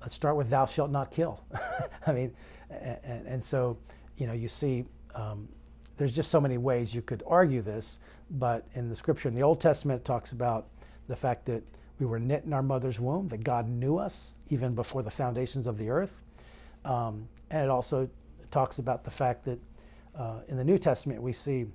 let's 0.00 0.14
start 0.14 0.36
with 0.36 0.48
"Thou 0.50 0.66
shalt 0.66 0.90
not 0.90 1.10
kill." 1.10 1.42
I 2.06 2.12
mean, 2.12 2.32
and, 2.70 3.26
and, 3.26 3.44
so 3.44 3.76
you 4.16 4.26
know, 4.26 4.32
you 4.32 4.48
see, 4.48 4.84
um, 5.14 5.48
there's 5.96 6.14
just 6.14 6.30
so 6.30 6.40
many 6.40 6.58
ways 6.58 6.94
you 6.94 7.02
could 7.02 7.22
argue 7.26 7.62
this, 7.62 7.98
but 8.30 8.66
in 8.74 8.88
the 8.88 8.96
scripture 8.96 9.28
in 9.28 9.34
the 9.34 9.42
Old 9.42 9.60
Testament, 9.60 10.00
it 10.00 10.04
talks 10.04 10.32
about 10.32 10.68
the 11.08 11.16
fact 11.16 11.46
that 11.46 11.62
we 11.98 12.06
were 12.06 12.18
knit 12.18 12.44
in 12.44 12.52
our 12.52 12.62
mother's 12.62 12.98
womb, 12.98 13.28
that 13.28 13.44
God 13.44 13.68
knew 13.68 13.98
us 13.98 14.34
even 14.48 14.74
before 14.74 15.02
the 15.02 15.10
foundations 15.10 15.66
of 15.66 15.78
the 15.78 15.88
earth, 15.88 16.22
um, 16.84 17.28
and 17.50 17.64
it 17.64 17.70
also 17.70 18.08
talks 18.50 18.78
about 18.78 19.04
the 19.04 19.10
fact 19.10 19.44
that 19.44 19.58
uh, 20.16 20.40
in 20.48 20.56
the 20.56 20.64
New 20.64 20.78
Testament 20.78 21.22
we 21.22 21.32
see 21.32 21.66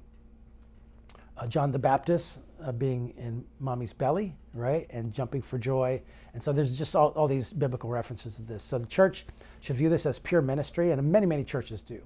uh, 1.38 1.48
John 1.48 1.72
the 1.72 1.80
Baptist 1.80 2.40
uh, 2.64 2.72
being 2.72 3.14
in 3.18 3.44
mommy's 3.60 3.94
belly, 3.94 4.36
right, 4.54 4.88
and 4.90 5.14
jumping 5.14 5.42
for 5.42 5.58
joy. 5.58 6.02
And 6.34 6.42
so 6.42 6.52
there's 6.52 6.78
just 6.78 6.96
all, 6.96 7.10
all 7.10 7.28
these 7.28 7.54
biblical 7.54 7.90
references 7.90 8.36
to 8.36 8.42
this. 8.44 8.64
So 8.64 8.78
the 8.78 8.88
church 8.88 9.26
should 9.62 9.76
view 9.76 9.90
this 9.90 10.06
as 10.06 10.20
pure 10.20 10.42
ministry, 10.42 10.92
and 10.92 11.12
many, 11.12 11.26
many 11.26 11.44
churches 11.44 11.82
do. 11.82 12.02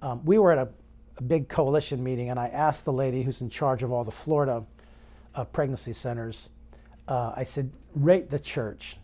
Um, 0.00 0.24
we 0.24 0.38
were 0.38 0.52
at 0.52 0.58
a, 0.58 0.68
a, 1.18 1.22
big 1.22 1.48
coalition 1.48 2.02
meeting, 2.02 2.30
and 2.30 2.38
I 2.38 2.48
asked 2.48 2.84
the 2.84 2.92
lady 2.92 3.22
who's 3.22 3.40
in 3.40 3.50
charge 3.50 3.82
of 3.82 3.92
all 3.92 4.04
the 4.04 4.10
Florida 4.10 4.64
uh, 5.34 5.44
pregnancy 5.44 5.92
centers, 5.92 6.50
uh, 7.08 7.32
I 7.36 7.44
said, 7.44 7.70
rate 7.94 8.30
the 8.30 8.40
church. 8.40 8.96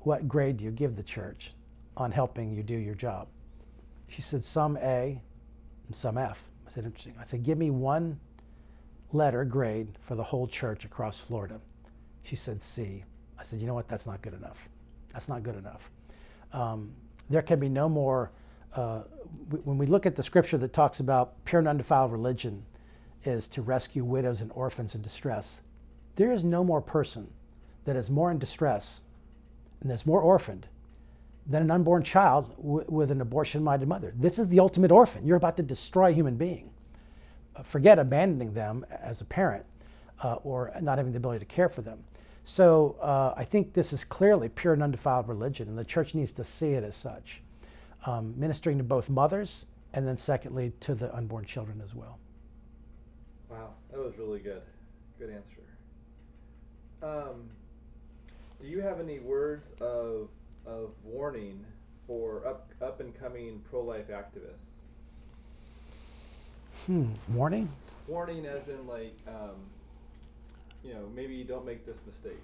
What 0.00 0.28
grade 0.28 0.58
do 0.58 0.64
you 0.64 0.70
give 0.70 0.96
the 0.96 1.02
church 1.02 1.52
on 1.96 2.10
helping 2.10 2.52
you 2.52 2.62
do 2.62 2.74
your 2.74 2.94
job? 2.94 3.28
She 4.08 4.22
said, 4.22 4.42
some 4.42 4.76
A 4.78 5.20
and 5.86 5.96
some 5.96 6.16
F. 6.16 6.48
I 6.66 6.70
said, 6.70 6.84
interesting. 6.84 7.14
I 7.20 7.24
said, 7.24 7.42
give 7.42 7.58
me 7.58 7.70
one 7.70 8.18
letter 9.12 9.44
grade 9.44 9.88
for 10.00 10.14
the 10.14 10.22
whole 10.22 10.46
church 10.46 10.84
across 10.84 11.18
Florida. 11.18 11.60
She 12.22 12.36
said 12.36 12.62
C. 12.62 13.04
I 13.38 13.42
said, 13.42 13.60
you 13.60 13.66
know 13.66 13.74
what? 13.74 13.88
That's 13.88 14.06
not 14.06 14.20
good 14.22 14.34
enough. 14.34 14.68
That's 15.12 15.28
not 15.28 15.42
good 15.42 15.56
enough. 15.56 15.90
Um, 16.52 16.92
there 17.30 17.42
can 17.42 17.58
be 17.58 17.68
no 17.68 17.88
more. 17.88 18.32
Uh, 18.74 19.02
w- 19.48 19.62
when 19.64 19.78
we 19.78 19.86
look 19.86 20.06
at 20.06 20.16
the 20.16 20.22
scripture 20.22 20.58
that 20.58 20.72
talks 20.72 21.00
about 21.00 21.42
pure 21.44 21.58
and 21.58 21.68
undefiled 21.68 22.12
religion 22.12 22.64
is 23.24 23.48
to 23.48 23.62
rescue 23.62 24.04
widows 24.04 24.40
and 24.40 24.50
orphans 24.52 24.94
in 24.94 25.02
distress, 25.02 25.60
there 26.16 26.30
is 26.30 26.44
no 26.44 26.62
more 26.62 26.80
person 26.80 27.28
that 27.84 27.96
is 27.96 28.10
more 28.10 28.30
in 28.30 28.38
distress 28.38 29.02
and 29.80 29.90
that's 29.90 30.04
more 30.06 30.20
orphaned 30.20 30.66
than 31.46 31.62
an 31.62 31.70
unborn 31.70 32.02
child 32.02 32.54
w- 32.56 32.84
with 32.88 33.10
an 33.10 33.20
abortion 33.20 33.62
minded 33.64 33.88
mother. 33.88 34.12
This 34.16 34.38
is 34.38 34.48
the 34.48 34.60
ultimate 34.60 34.90
orphan. 34.92 35.26
You're 35.26 35.36
about 35.36 35.56
to 35.56 35.62
destroy 35.62 36.10
a 36.10 36.12
human 36.12 36.36
being. 36.36 36.70
Forget 37.62 37.98
abandoning 37.98 38.52
them 38.52 38.84
as 38.90 39.20
a 39.20 39.24
parent 39.24 39.64
uh, 40.22 40.34
or 40.44 40.72
not 40.80 40.98
having 40.98 41.12
the 41.12 41.18
ability 41.18 41.40
to 41.40 41.44
care 41.46 41.68
for 41.68 41.82
them. 41.82 42.02
So 42.44 42.96
uh, 43.02 43.34
I 43.36 43.44
think 43.44 43.74
this 43.74 43.92
is 43.92 44.04
clearly 44.04 44.48
pure 44.48 44.72
and 44.72 44.82
undefiled 44.82 45.28
religion, 45.28 45.68
and 45.68 45.76
the 45.76 45.84
church 45.84 46.14
needs 46.14 46.32
to 46.32 46.44
see 46.44 46.70
it 46.70 46.82
as 46.82 46.96
such, 46.96 47.42
um, 48.06 48.32
ministering 48.38 48.78
to 48.78 48.84
both 48.84 49.10
mothers 49.10 49.66
and 49.92 50.06
then, 50.06 50.16
secondly, 50.16 50.72
to 50.80 50.94
the 50.94 51.14
unborn 51.14 51.44
children 51.44 51.80
as 51.82 51.94
well. 51.94 52.18
Wow, 53.50 53.74
that 53.90 53.98
was 53.98 54.16
really 54.18 54.40
good. 54.40 54.62
Good 55.18 55.30
answer. 55.30 55.58
Um, 57.02 57.50
do 58.60 58.66
you 58.66 58.80
have 58.80 59.00
any 59.00 59.18
words 59.20 59.66
of 59.80 60.28
of 60.66 60.90
warning 61.04 61.64
for 62.06 62.46
up 62.46 62.70
up 62.82 63.00
and 63.00 63.18
coming 63.18 63.60
pro 63.70 63.82
life 63.82 64.08
activists? 64.08 64.77
Hmm. 66.88 67.04
Warning? 67.34 67.68
Warning, 68.06 68.46
as 68.46 68.66
in 68.68 68.86
like, 68.86 69.14
um, 69.28 69.56
you 70.82 70.94
know, 70.94 71.06
maybe 71.14 71.34
you 71.34 71.44
don't 71.44 71.66
make 71.66 71.84
this 71.84 71.98
mistake. 72.06 72.40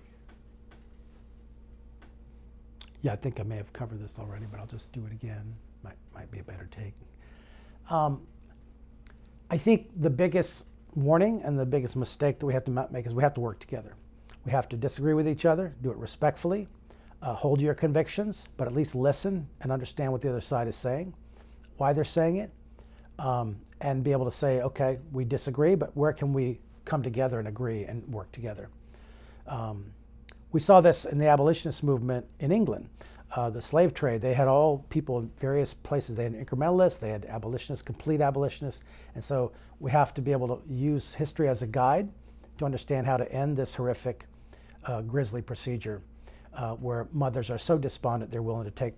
Yeah, 3.00 3.14
I 3.14 3.16
think 3.16 3.40
I 3.40 3.42
may 3.42 3.56
have 3.56 3.72
covered 3.72 4.04
this 4.04 4.18
already, 4.18 4.44
but 4.44 4.60
I'll 4.60 4.66
just 4.66 4.92
do 4.92 5.06
it 5.06 5.12
again. 5.12 5.54
Might 5.82 5.96
might 6.14 6.30
be 6.30 6.40
a 6.40 6.42
better 6.42 6.68
take. 6.70 6.92
Um, 7.88 8.26
I 9.50 9.56
think 9.56 9.88
the 9.98 10.10
biggest 10.10 10.64
warning 10.94 11.40
and 11.42 11.58
the 11.58 11.64
biggest 11.64 11.96
mistake 11.96 12.38
that 12.38 12.46
we 12.46 12.52
have 12.52 12.64
to 12.64 12.88
make 12.90 13.06
is 13.06 13.14
we 13.14 13.22
have 13.22 13.34
to 13.34 13.40
work 13.40 13.60
together. 13.60 13.94
We 14.44 14.52
have 14.52 14.68
to 14.68 14.76
disagree 14.76 15.14
with 15.14 15.26
each 15.26 15.46
other, 15.46 15.74
do 15.80 15.90
it 15.90 15.96
respectfully, 15.96 16.68
uh, 17.22 17.34
hold 17.34 17.62
your 17.62 17.74
convictions, 17.74 18.46
but 18.58 18.66
at 18.66 18.74
least 18.74 18.94
listen 18.94 19.48
and 19.62 19.72
understand 19.72 20.12
what 20.12 20.20
the 20.20 20.28
other 20.28 20.42
side 20.42 20.68
is 20.68 20.76
saying, 20.76 21.14
why 21.78 21.94
they're 21.94 22.04
saying 22.04 22.36
it, 22.36 22.50
um, 23.18 23.56
and 23.80 24.02
be 24.02 24.12
able 24.12 24.24
to 24.24 24.30
say, 24.30 24.60
okay, 24.62 24.98
we 25.12 25.24
disagree, 25.24 25.74
but 25.74 25.96
where 25.96 26.12
can 26.12 26.32
we 26.32 26.60
come 26.84 27.02
together 27.02 27.38
and 27.38 27.48
agree 27.48 27.84
and 27.84 28.06
work 28.12 28.30
together? 28.32 28.68
Um, 29.46 29.92
we 30.52 30.60
saw 30.60 30.80
this 30.80 31.04
in 31.04 31.18
the 31.18 31.26
abolitionist 31.26 31.82
movement 31.82 32.26
in 32.40 32.52
England. 32.52 32.88
Uh, 33.34 33.50
the 33.50 33.60
slave 33.60 33.92
trade, 33.92 34.22
they 34.22 34.32
had 34.32 34.46
all 34.46 34.86
people 34.90 35.18
in 35.18 35.30
various 35.40 35.74
places. 35.74 36.16
They 36.16 36.22
had 36.22 36.34
incrementalists, 36.34 37.00
they 37.00 37.10
had 37.10 37.24
abolitionists, 37.24 37.82
complete 37.82 38.20
abolitionists. 38.20 38.82
And 39.14 39.24
so 39.24 39.50
we 39.80 39.90
have 39.90 40.14
to 40.14 40.22
be 40.22 40.30
able 40.30 40.56
to 40.56 40.62
use 40.72 41.12
history 41.12 41.48
as 41.48 41.62
a 41.62 41.66
guide 41.66 42.08
to 42.58 42.64
understand 42.64 43.06
how 43.06 43.16
to 43.16 43.30
end 43.32 43.56
this 43.56 43.74
horrific 43.74 44.26
uh, 44.86 45.02
grisly 45.02 45.42
procedure 45.42 46.00
uh, 46.54 46.74
where 46.74 47.08
mothers 47.12 47.50
are 47.50 47.58
so 47.58 47.76
despondent 47.76 48.30
they're 48.30 48.42
willing 48.42 48.64
to 48.64 48.70
take 48.70 48.94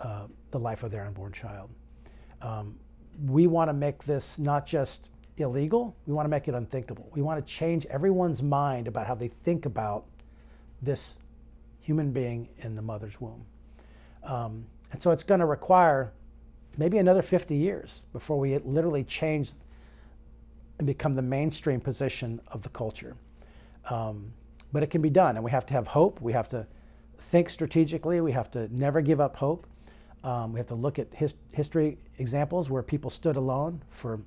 uh, 0.00 0.26
the 0.52 0.58
life 0.58 0.84
of 0.84 0.90
their 0.90 1.04
unborn 1.04 1.32
child. 1.32 1.70
Um, 2.40 2.78
we 3.26 3.46
want 3.46 3.68
to 3.68 3.72
make 3.72 4.04
this 4.04 4.38
not 4.38 4.66
just 4.66 5.10
illegal, 5.36 5.96
we 6.06 6.12
want 6.12 6.26
to 6.26 6.30
make 6.30 6.48
it 6.48 6.54
unthinkable. 6.54 7.08
We 7.12 7.22
want 7.22 7.44
to 7.44 7.52
change 7.52 7.86
everyone's 7.86 8.42
mind 8.42 8.88
about 8.88 9.06
how 9.06 9.14
they 9.14 9.28
think 9.28 9.66
about 9.66 10.04
this 10.82 11.18
human 11.80 12.12
being 12.12 12.48
in 12.58 12.74
the 12.74 12.82
mother's 12.82 13.20
womb. 13.20 13.44
Um, 14.22 14.66
and 14.92 15.00
so 15.00 15.10
it's 15.10 15.22
going 15.22 15.40
to 15.40 15.46
require 15.46 16.12
maybe 16.76 16.98
another 16.98 17.22
50 17.22 17.54
years 17.54 18.04
before 18.12 18.38
we 18.38 18.56
literally 18.58 19.04
change 19.04 19.52
and 20.78 20.86
become 20.86 21.12
the 21.12 21.22
mainstream 21.22 21.80
position 21.80 22.40
of 22.48 22.62
the 22.62 22.68
culture. 22.70 23.16
Um, 23.88 24.32
but 24.72 24.82
it 24.82 24.90
can 24.90 25.02
be 25.02 25.10
done, 25.10 25.36
and 25.36 25.44
we 25.44 25.50
have 25.50 25.66
to 25.66 25.74
have 25.74 25.88
hope. 25.88 26.20
We 26.20 26.32
have 26.32 26.48
to 26.50 26.66
think 27.18 27.50
strategically. 27.50 28.20
We 28.20 28.32
have 28.32 28.50
to 28.52 28.68
never 28.74 29.00
give 29.00 29.20
up 29.20 29.36
hope. 29.36 29.66
Um, 30.22 30.52
we 30.52 30.60
have 30.60 30.66
to 30.68 30.74
look 30.74 30.98
at 30.98 31.08
his, 31.14 31.34
history 31.52 31.98
examples 32.18 32.68
where 32.68 32.82
people 32.82 33.10
stood 33.10 33.36
alone 33.36 33.82
for 33.90 34.20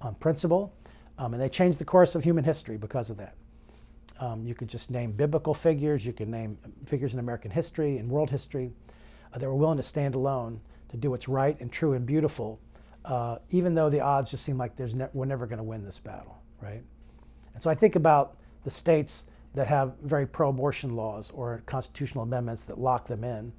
on 0.00 0.14
principle, 0.14 0.72
um, 1.18 1.34
and 1.34 1.42
they 1.42 1.48
changed 1.48 1.78
the 1.78 1.84
course 1.84 2.14
of 2.14 2.24
human 2.24 2.44
history 2.44 2.76
because 2.76 3.10
of 3.10 3.16
that. 3.18 3.34
Um, 4.18 4.46
you 4.46 4.54
could 4.54 4.68
just 4.68 4.90
name 4.90 5.12
biblical 5.12 5.54
figures. 5.54 6.04
You 6.06 6.12
could 6.12 6.28
name 6.28 6.58
figures 6.86 7.14
in 7.14 7.18
American 7.18 7.50
history 7.50 7.98
and 7.98 8.08
world 8.08 8.30
history 8.30 8.70
uh, 9.32 9.38
that 9.38 9.46
were 9.46 9.54
willing 9.54 9.76
to 9.76 9.82
stand 9.82 10.14
alone 10.14 10.60
to 10.90 10.96
do 10.96 11.10
what's 11.10 11.28
right 11.28 11.58
and 11.60 11.70
true 11.70 11.94
and 11.94 12.04
beautiful, 12.06 12.58
uh, 13.04 13.38
even 13.50 13.74
though 13.74 13.90
the 13.90 14.00
odds 14.00 14.30
just 14.30 14.44
seem 14.44 14.58
like 14.58 14.76
there's 14.76 14.94
ne- 14.94 15.08
we're 15.12 15.24
never 15.24 15.46
going 15.46 15.58
to 15.58 15.64
win 15.64 15.84
this 15.84 15.98
battle, 15.98 16.36
right? 16.60 16.82
And 17.54 17.62
so 17.62 17.70
I 17.70 17.74
think 17.74 17.96
about 17.96 18.36
the 18.64 18.70
states 18.70 19.24
that 19.54 19.66
have 19.66 19.94
very 20.02 20.26
pro-abortion 20.26 20.94
laws 20.94 21.30
or 21.30 21.62
constitutional 21.66 22.24
amendments 22.24 22.64
that 22.64 22.78
lock 22.78 23.06
them 23.06 23.24
in. 23.24 23.52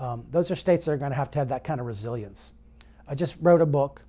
Um, 0.00 0.24
those 0.30 0.50
are 0.50 0.56
states 0.56 0.86
that 0.86 0.92
are 0.92 0.96
going 0.96 1.10
to 1.10 1.16
have 1.16 1.30
to 1.32 1.38
have 1.38 1.50
that 1.50 1.62
kind 1.62 1.78
of 1.78 1.86
resilience. 1.86 2.54
I 3.06 3.14
just 3.14 3.36
wrote 3.40 3.60
a 3.60 3.66
book, 3.66 4.00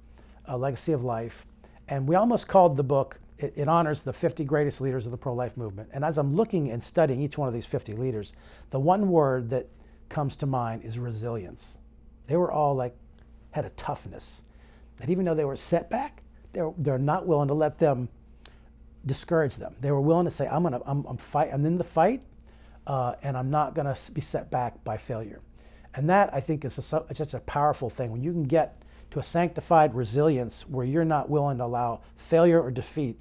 A 0.45 0.58
Legacy 0.58 0.93
of 0.93 1.04
Life, 1.04 1.45
and 1.89 2.08
we 2.08 2.15
almost 2.15 2.47
called 2.47 2.77
the 2.77 2.84
book, 2.84 3.19
it, 3.38 3.54
it 3.58 3.67
honors 3.67 4.01
the 4.01 4.13
50 4.13 4.45
greatest 4.45 4.80
leaders 4.80 5.06
of 5.06 5.12
the 5.12 5.17
pro 5.17 5.34
life 5.34 5.58
movement. 5.58 5.89
And 5.91 6.06
as 6.06 6.17
I'm 6.17 6.34
looking 6.34 6.71
and 6.71 6.82
studying 6.82 7.19
each 7.19 7.38
one 7.38 7.49
of 7.49 7.54
these 7.54 7.65
50 7.65 7.93
leaders, 7.93 8.32
the 8.69 8.80
one 8.80 9.10
word 9.10 9.49
that 9.49 9.67
comes 10.08 10.38
to 10.38 10.45
mind 10.45 10.86
is 10.86 10.97
resilience. 10.97 11.77
They 12.27 12.38
were 12.38 12.51
all 12.51 12.73
like, 12.73 12.95
had 13.51 13.65
a 13.65 13.69
toughness 13.71 14.43
that 14.97 15.10
even 15.10 15.25
though 15.25 15.36
they 15.36 15.43
were 15.43 15.58
set 15.58 15.89
back, 15.89 16.23
they're, 16.54 16.71
they're 16.77 16.97
not 16.97 17.27
willing 17.27 17.49
to 17.49 17.54
let 17.54 17.77
them 17.77 18.08
discourage 19.06 19.58
them. 19.58 19.75
They 19.82 19.91
were 19.91 19.99
willing 19.99 20.25
to 20.25 20.32
say, 20.32 20.47
I'm, 20.47 20.63
gonna, 20.63 20.80
I'm, 20.86 21.04
I'm, 21.06 21.17
fight, 21.17 21.49
I'm 21.51 21.65
in 21.65 21.77
the 21.77 21.84
fight, 21.84 22.21
uh, 22.88 23.15
and 23.23 23.36
I'm 23.36 23.49
not 23.49 23.75
going 23.75 23.93
to 23.93 24.12
be 24.13 24.21
set 24.21 24.49
back 24.51 24.82
by 24.86 24.95
failure. 24.95 25.41
And 25.93 26.10
that, 26.10 26.34
I 26.34 26.39
think, 26.39 26.63
is 26.63 26.77
a, 26.77 26.82
such 26.82 27.34
a 27.34 27.39
powerful 27.41 27.89
thing. 27.89 28.12
When 28.12 28.21
you 28.21 28.32
can 28.32 28.43
get 28.43 28.82
to 29.12 29.19
a 29.19 29.23
sanctified 29.23 29.93
resilience 29.93 30.67
where 30.69 30.86
you're 30.86 31.06
not 31.06 31.30
willing 31.30 31.58
to 31.58 31.65
allow 31.65 32.01
failure 32.15 32.62
or 32.62 32.71
defeat 32.71 33.17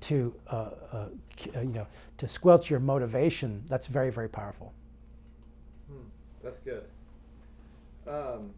to, 0.00 0.34
uh, 0.48 0.70
uh, 0.92 1.06
you 1.56 1.64
know, 1.64 1.86
to 2.18 2.28
squelch 2.28 2.70
your 2.70 2.80
motivation, 2.80 3.62
that's 3.68 3.86
very, 3.86 4.10
very 4.10 4.28
powerful. 4.28 4.72
Hmm, 5.88 6.06
that's 6.42 6.58
good. 6.60 6.84
Um, 8.06 8.50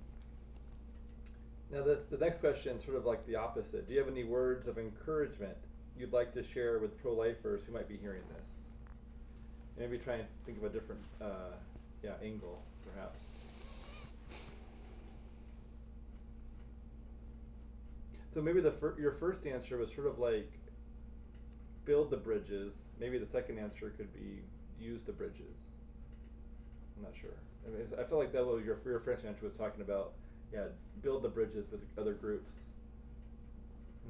now, 1.73 1.83
this, 1.83 2.01
the 2.11 2.19
next 2.19 2.39
question 2.39 2.77
is 2.77 2.85
sort 2.85 2.97
of 2.97 3.05
like 3.05 3.27
the 3.27 3.35
opposite. 3.35 3.89
Do 3.89 3.95
you 3.95 3.99
have 3.99 4.09
any 4.09 4.25
words 4.25 4.69
of 4.69 4.79
encouragement 4.79 5.57
you'd 5.99 6.13
like 6.13 6.33
to 6.35 6.43
share 6.43 6.79
with 6.79 7.01
pro-lifers 7.03 7.63
who 7.67 7.73
might 7.73 7.89
be 7.89 7.97
hearing 7.97 8.23
this? 8.29 8.45
Maybe 9.79 9.99
try 9.99 10.15
and 10.15 10.25
think 10.45 10.59
of 10.59 10.65
a 10.65 10.69
different, 10.69 11.01
uh, 11.21 11.55
yeah, 12.03 12.13
angle, 12.23 12.63
perhaps. 12.93 13.21
So 18.37 18.43
maybe 18.43 18.61
the 18.61 18.73
fir- 18.73 18.97
your 18.99 19.13
first 19.13 19.47
answer 19.47 19.79
was 19.79 19.89
sort 19.95 20.07
of 20.07 20.19
like 20.19 20.53
build 21.87 22.11
the 22.11 22.19
bridges. 22.19 22.75
Maybe 23.01 23.17
the 23.17 23.27
second 23.27 23.59
answer 23.59 23.95
could 23.97 24.13
be 24.13 24.43
use 24.79 25.01
the 25.05 25.13
bridges. 25.13 25.57
I'm 26.99 27.05
not 27.05 27.13
sure. 27.19 27.31
I, 27.67 27.71
mean, 27.71 27.87
I 27.99 28.05
feel 28.05 28.19
like 28.19 28.35
that 28.35 28.45
was 28.45 28.63
your 28.63 28.77
your 28.85 29.01
first 29.01 29.25
answer 29.25 29.47
was 29.47 29.55
talking 29.55 29.81
about 29.81 30.13
yeah 30.53 30.65
build 31.03 31.23
the 31.23 31.31
bridges 31.31 31.65
with 31.73 31.81
other 31.97 32.13
groups. 32.13 32.53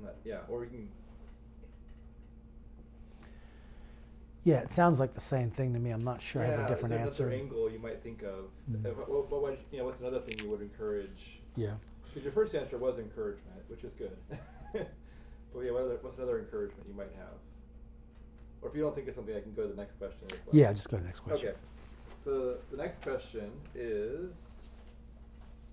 Not, 0.02 0.16
yeah, 0.24 0.40
or 0.48 0.64
you 0.64 0.70
can. 0.70 0.88
Yeah, 4.42 4.56
it 4.56 4.72
sounds 4.72 4.98
like 4.98 5.14
the 5.14 5.20
same 5.20 5.52
thing 5.52 5.72
to 5.72 5.78
me. 5.78 5.92
I'm 5.92 6.02
not 6.02 6.20
sure. 6.20 6.42
Yeah, 6.42 6.48
I 6.48 6.50
have 6.50 6.66
a 6.66 6.68
different 6.68 6.94
is 6.94 6.98
there 6.98 7.06
answer. 7.06 7.28
Another 7.28 7.42
angle 7.42 7.70
you 7.70 7.78
might 7.78 8.02
think 8.02 8.22
of. 8.22 8.46
Mm. 8.72 8.86
Uh, 8.86 8.88
what, 8.90 9.30
what, 9.30 9.42
what, 9.42 9.58
you 9.70 9.78
know, 9.78 9.84
what's 9.84 10.00
another 10.00 10.18
thing 10.20 10.36
you 10.42 10.50
would 10.50 10.62
encourage? 10.62 11.38
Yeah. 11.54 11.74
Because 12.16 12.24
your 12.24 12.32
first 12.32 12.54
answer 12.54 12.78
was 12.78 12.98
encouragement, 12.98 13.60
which 13.68 13.84
is 13.84 13.92
good. 13.92 14.16
but 14.72 15.60
yeah, 15.60 15.70
what 15.70 15.82
other, 15.82 15.98
what's 16.00 16.16
another 16.16 16.38
encouragement 16.38 16.86
you 16.88 16.94
might 16.94 17.12
have? 17.14 17.36
Or 18.62 18.70
if 18.70 18.74
you 18.74 18.80
don't 18.80 18.94
think 18.94 19.06
of 19.08 19.14
something, 19.14 19.36
I 19.36 19.40
can 19.42 19.52
go 19.52 19.64
to 19.64 19.68
the 19.68 19.74
next 19.74 19.98
question 19.98 20.22
as 20.24 20.38
well. 20.46 20.56
Yeah, 20.56 20.72
just 20.72 20.88
go 20.88 20.96
to 20.96 21.02
the 21.02 21.08
next 21.08 21.20
question. 21.20 21.48
Okay. 21.48 21.56
So 22.24 22.56
the 22.70 22.78
next 22.78 23.02
question 23.02 23.50
is, 23.74 24.32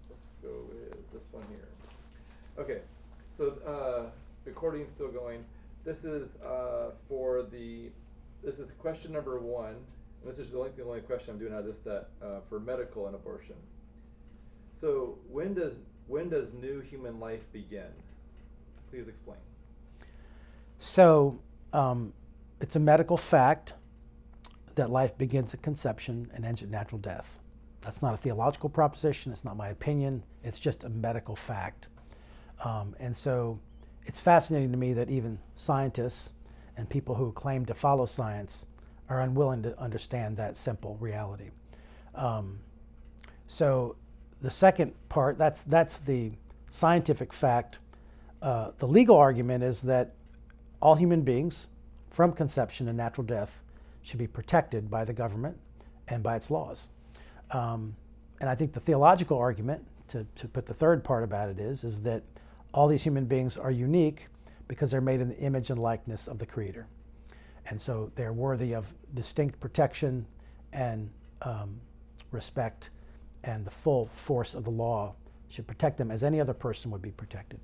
let's 0.10 0.26
go 0.42 0.66
with 0.68 1.14
this 1.14 1.24
one 1.32 1.46
here. 1.48 1.70
Okay, 2.60 2.82
so 3.32 3.54
uh, 3.66 4.12
recording's 4.44 4.92
still 4.92 5.08
going. 5.08 5.46
This 5.86 6.04
is 6.04 6.36
uh, 6.42 6.92
for 7.08 7.44
the, 7.44 7.90
this 8.44 8.60
is 8.60 8.70
question 8.72 9.14
number 9.14 9.40
one. 9.40 9.76
And 10.22 10.30
this 10.30 10.40
is 10.40 10.52
the 10.52 10.58
only, 10.58 10.72
the 10.76 10.84
only 10.84 11.00
question 11.00 11.30
I'm 11.36 11.40
doing 11.40 11.54
out 11.54 11.60
of 11.60 11.68
this 11.68 11.82
set 11.82 12.10
uh, 12.22 12.42
for 12.50 12.60
medical 12.60 13.08
and 13.08 13.16
abortion. 13.16 13.56
So 14.82 15.20
when 15.32 15.54
does 15.54 15.76
when 16.08 16.30
does 16.30 16.48
new 16.54 16.82
human 16.82 17.20
life 17.20 17.42
begin? 17.52 17.88
Please 18.90 19.08
explain. 19.08 19.38
So, 20.80 21.40
um, 21.72 22.14
it's 22.62 22.76
a 22.76 22.80
medical 22.80 23.18
fact 23.18 23.74
that 24.76 24.90
life 24.90 25.18
begins 25.18 25.54
at 25.54 25.62
conception 25.62 26.30
and 26.34 26.46
ends 26.46 26.64
at 26.64 26.70
natural 26.70 27.00
death. 27.00 27.40
That's 27.82 28.02
not 28.02 28.14
a 28.14 28.18
theological 28.18 28.70
proposition, 28.70 29.32
it's 29.32 29.44
not 29.44 29.58
my 29.58 29.70
opinion, 29.70 30.24
it's 30.44 30.60
just 30.60 30.84
a 30.84 30.90
medical 30.90 31.36
fact. 31.36 31.88
Um, 32.64 32.96
and 33.00 33.16
so, 33.16 33.60
it's 34.06 34.20
fascinating 34.20 34.72
to 34.72 34.78
me 34.78 34.94
that 34.94 35.10
even 35.10 35.40
scientists 35.56 36.34
and 36.78 36.90
people 36.90 37.16
who 37.16 37.32
claim 37.32 37.66
to 37.66 37.74
follow 37.74 38.06
science 38.06 38.66
are 39.10 39.22
unwilling 39.22 39.64
to 39.64 39.80
understand 39.80 40.38
that 40.38 40.58
simple 40.58 40.98
reality. 41.00 41.50
Um, 42.16 42.60
so, 43.48 43.96
the 44.44 44.52
second 44.52 44.94
part, 45.08 45.38
that's, 45.38 45.62
that's 45.62 46.00
the 46.00 46.34
scientific 46.70 47.32
fact. 47.32 47.80
Uh, 48.42 48.72
the 48.78 48.88
legal 48.88 49.16
argument 49.16 49.64
is 49.64 49.82
that 49.84 50.14
all 50.82 50.96
human 50.96 51.22
beings, 51.22 51.70
from 52.10 52.34
conception 52.34 52.86
to 52.88 52.94
natural 52.94 53.26
death, 53.26 53.64
should 54.02 54.20
be 54.20 54.28
protected 54.28 54.92
by 54.92 55.06
the 55.06 55.14
government 55.14 55.58
and 56.10 56.22
by 56.22 56.36
its 56.36 56.52
laws. 56.52 56.90
Um, 57.52 57.96
and 58.42 58.50
I 58.50 58.56
think 58.56 58.74
the 58.74 58.82
theological 58.82 59.38
argument, 59.38 59.82
to, 60.10 60.28
to 60.36 60.48
put 60.50 60.66
the 60.66 60.74
third 60.74 61.06
part 61.06 61.24
about 61.24 61.48
it, 61.48 61.60
is, 61.60 61.86
is 61.86 62.02
that 62.02 62.22
all 62.74 62.90
these 62.90 63.02
human 63.02 63.24
beings 63.24 63.56
are 63.56 63.72
unique 63.72 64.28
because 64.68 64.92
they're 64.92 65.00
made 65.00 65.22
in 65.22 65.30
the 65.30 65.38
image 65.38 65.70
and 65.70 65.82
likeness 65.82 66.28
of 66.28 66.38
the 66.38 66.46
Creator. 66.46 66.86
And 67.68 67.80
so 67.80 68.12
they're 68.16 68.34
worthy 68.34 68.76
of 68.76 68.94
distinct 69.14 69.62
protection 69.62 70.26
and 70.74 71.10
um, 71.44 71.80
respect 72.32 72.90
and 73.44 73.66
the 73.66 73.72
full 73.72 74.06
force 74.08 74.56
of 74.56 74.64
the 74.64 74.72
law 74.72 75.16
should 75.50 75.68
protect 75.68 75.98
them 75.98 76.10
as 76.10 76.24
any 76.24 76.40
other 76.40 76.54
person 76.54 76.90
would 76.92 77.02
be 77.02 77.12
protected. 77.12 77.60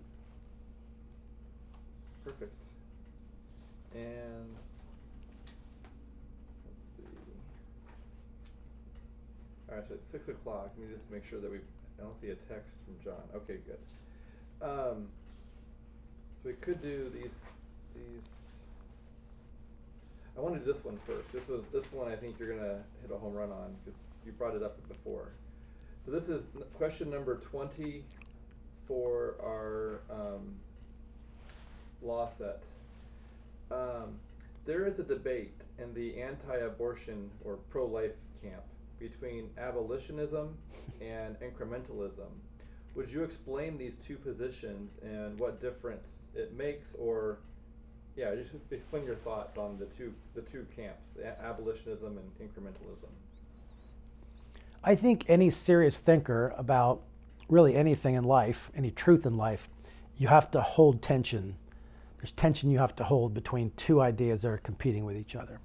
Perfect. 2.23 2.53
And 3.95 4.55
let's 6.65 6.79
see. 6.97 7.03
All 9.69 9.75
right, 9.75 9.87
so 9.87 9.93
it's 9.95 10.07
six 10.07 10.27
o'clock. 10.27 10.71
Let 10.77 10.89
me 10.89 10.95
just 10.95 11.09
make 11.09 11.25
sure 11.25 11.39
that 11.39 11.49
we. 11.49 11.57
I 11.57 12.03
don't 12.03 12.19
see 12.21 12.29
a 12.29 12.35
text 12.35 12.75
from 12.85 12.95
John. 13.03 13.21
Okay, 13.35 13.57
good. 13.65 13.79
Um, 14.61 15.07
so 16.41 16.49
we 16.49 16.53
could 16.53 16.81
do 16.81 17.09
these. 17.13 17.33
These. 17.95 18.21
I 20.37 20.41
wanted 20.41 20.63
this 20.63 20.77
one 20.83 20.99
first. 21.05 21.31
This 21.33 21.47
was 21.47 21.63
this 21.73 21.83
one. 21.91 22.11
I 22.11 22.15
think 22.15 22.37
you're 22.39 22.55
gonna 22.55 22.79
hit 23.01 23.11
a 23.11 23.17
home 23.17 23.33
run 23.33 23.51
on 23.51 23.75
because 23.83 23.99
you 24.25 24.31
brought 24.33 24.55
it 24.55 24.63
up 24.63 24.77
before. 24.87 25.29
So 26.09 26.15
this 26.15 26.29
is 26.29 26.41
question 26.73 27.11
number 27.11 27.35
twenty 27.35 28.03
for 28.87 29.35
our 29.43 30.01
um, 30.09 30.55
law 32.01 32.27
set. 32.35 32.63
Um, 33.69 34.15
there 34.65 34.87
is 34.87 34.97
a 34.97 35.03
debate 35.03 35.53
in 35.77 35.93
the 35.93 36.19
anti-abortion 36.19 37.29
or 37.45 37.57
pro-life 37.69 38.15
camp 38.41 38.63
between 38.97 39.51
abolitionism 39.59 40.57
and 40.99 41.35
incrementalism. 41.41 42.29
Would 42.95 43.11
you 43.11 43.21
explain 43.21 43.77
these 43.77 43.93
two 44.03 44.15
positions 44.15 44.89
and 45.03 45.39
what 45.39 45.61
difference 45.61 46.07
it 46.33 46.57
makes, 46.57 46.95
or 46.97 47.37
yeah, 48.15 48.33
just 48.33 48.55
explain 48.71 49.05
your 49.05 49.15
thoughts 49.17 49.59
on 49.59 49.77
the 49.77 49.85
two 49.85 50.11
the 50.33 50.41
two 50.41 50.65
camps, 50.75 51.05
a- 51.23 51.39
abolitionism 51.45 52.17
and 52.17 52.49
incrementalism. 52.49 53.11
I 54.83 54.95
think 54.95 55.25
any 55.27 55.49
serious 55.49 55.99
thinker 55.99 56.53
about 56.57 57.01
really 57.49 57.75
anything 57.75 58.15
in 58.15 58.23
life, 58.23 58.71
any 58.75 58.91
truth 58.91 59.25
in 59.25 59.35
life, 59.35 59.67
you 60.17 60.27
have 60.27 60.49
to 60.51 60.61
hold 60.61 61.01
tension. 61.01 61.55
There's 62.17 62.31
tension 62.31 62.69
you 62.69 62.79
have 62.79 62.95
to 62.97 63.03
hold 63.03 63.33
between 63.33 63.71
two 63.75 64.01
ideas 64.01 64.43
that 64.43 64.49
are 64.49 64.57
competing 64.57 65.05
with 65.05 65.17
each 65.17 65.35
other. 65.35 65.59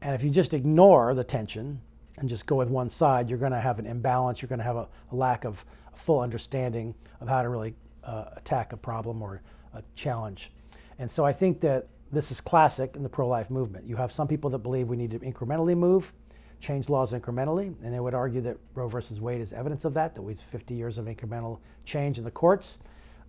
And 0.00 0.14
if 0.14 0.22
you 0.22 0.30
just 0.30 0.54
ignore 0.54 1.12
the 1.14 1.24
tension 1.24 1.80
and 2.16 2.28
just 2.28 2.46
go 2.46 2.56
with 2.56 2.68
one 2.68 2.88
side, 2.88 3.28
you're 3.28 3.38
going 3.38 3.52
to 3.52 3.60
have 3.60 3.78
an 3.78 3.86
imbalance. 3.86 4.40
You're 4.40 4.48
going 4.48 4.58
to 4.58 4.64
have 4.64 4.76
a, 4.76 4.88
a 5.12 5.14
lack 5.14 5.44
of 5.44 5.64
a 5.92 5.96
full 5.96 6.20
understanding 6.20 6.94
of 7.20 7.28
how 7.28 7.42
to 7.42 7.48
really 7.48 7.74
uh, 8.04 8.26
attack 8.36 8.72
a 8.72 8.76
problem 8.76 9.20
or 9.20 9.42
a 9.74 9.82
challenge. 9.94 10.52
And 10.98 11.10
so 11.10 11.24
I 11.24 11.32
think 11.32 11.60
that 11.60 11.88
this 12.12 12.30
is 12.30 12.40
classic 12.40 12.96
in 12.96 13.02
the 13.02 13.08
pro 13.08 13.28
life 13.28 13.50
movement. 13.50 13.86
You 13.86 13.96
have 13.96 14.12
some 14.12 14.28
people 14.28 14.50
that 14.50 14.58
believe 14.58 14.88
we 14.88 14.96
need 14.96 15.10
to 15.12 15.18
incrementally 15.18 15.76
move, 15.76 16.12
change 16.60 16.88
laws 16.88 17.12
incrementally, 17.12 17.74
and 17.82 17.92
they 17.92 18.00
would 18.00 18.14
argue 18.14 18.40
that 18.42 18.56
Roe 18.74 18.88
versus 18.88 19.20
Wade 19.20 19.40
is 19.40 19.52
evidence 19.52 19.84
of 19.84 19.94
that, 19.94 20.14
that 20.14 20.22
we 20.22 20.32
have 20.32 20.40
50 20.40 20.74
years 20.74 20.98
of 20.98 21.06
incremental 21.06 21.58
change 21.84 22.18
in 22.18 22.24
the 22.24 22.30
courts, 22.30 22.78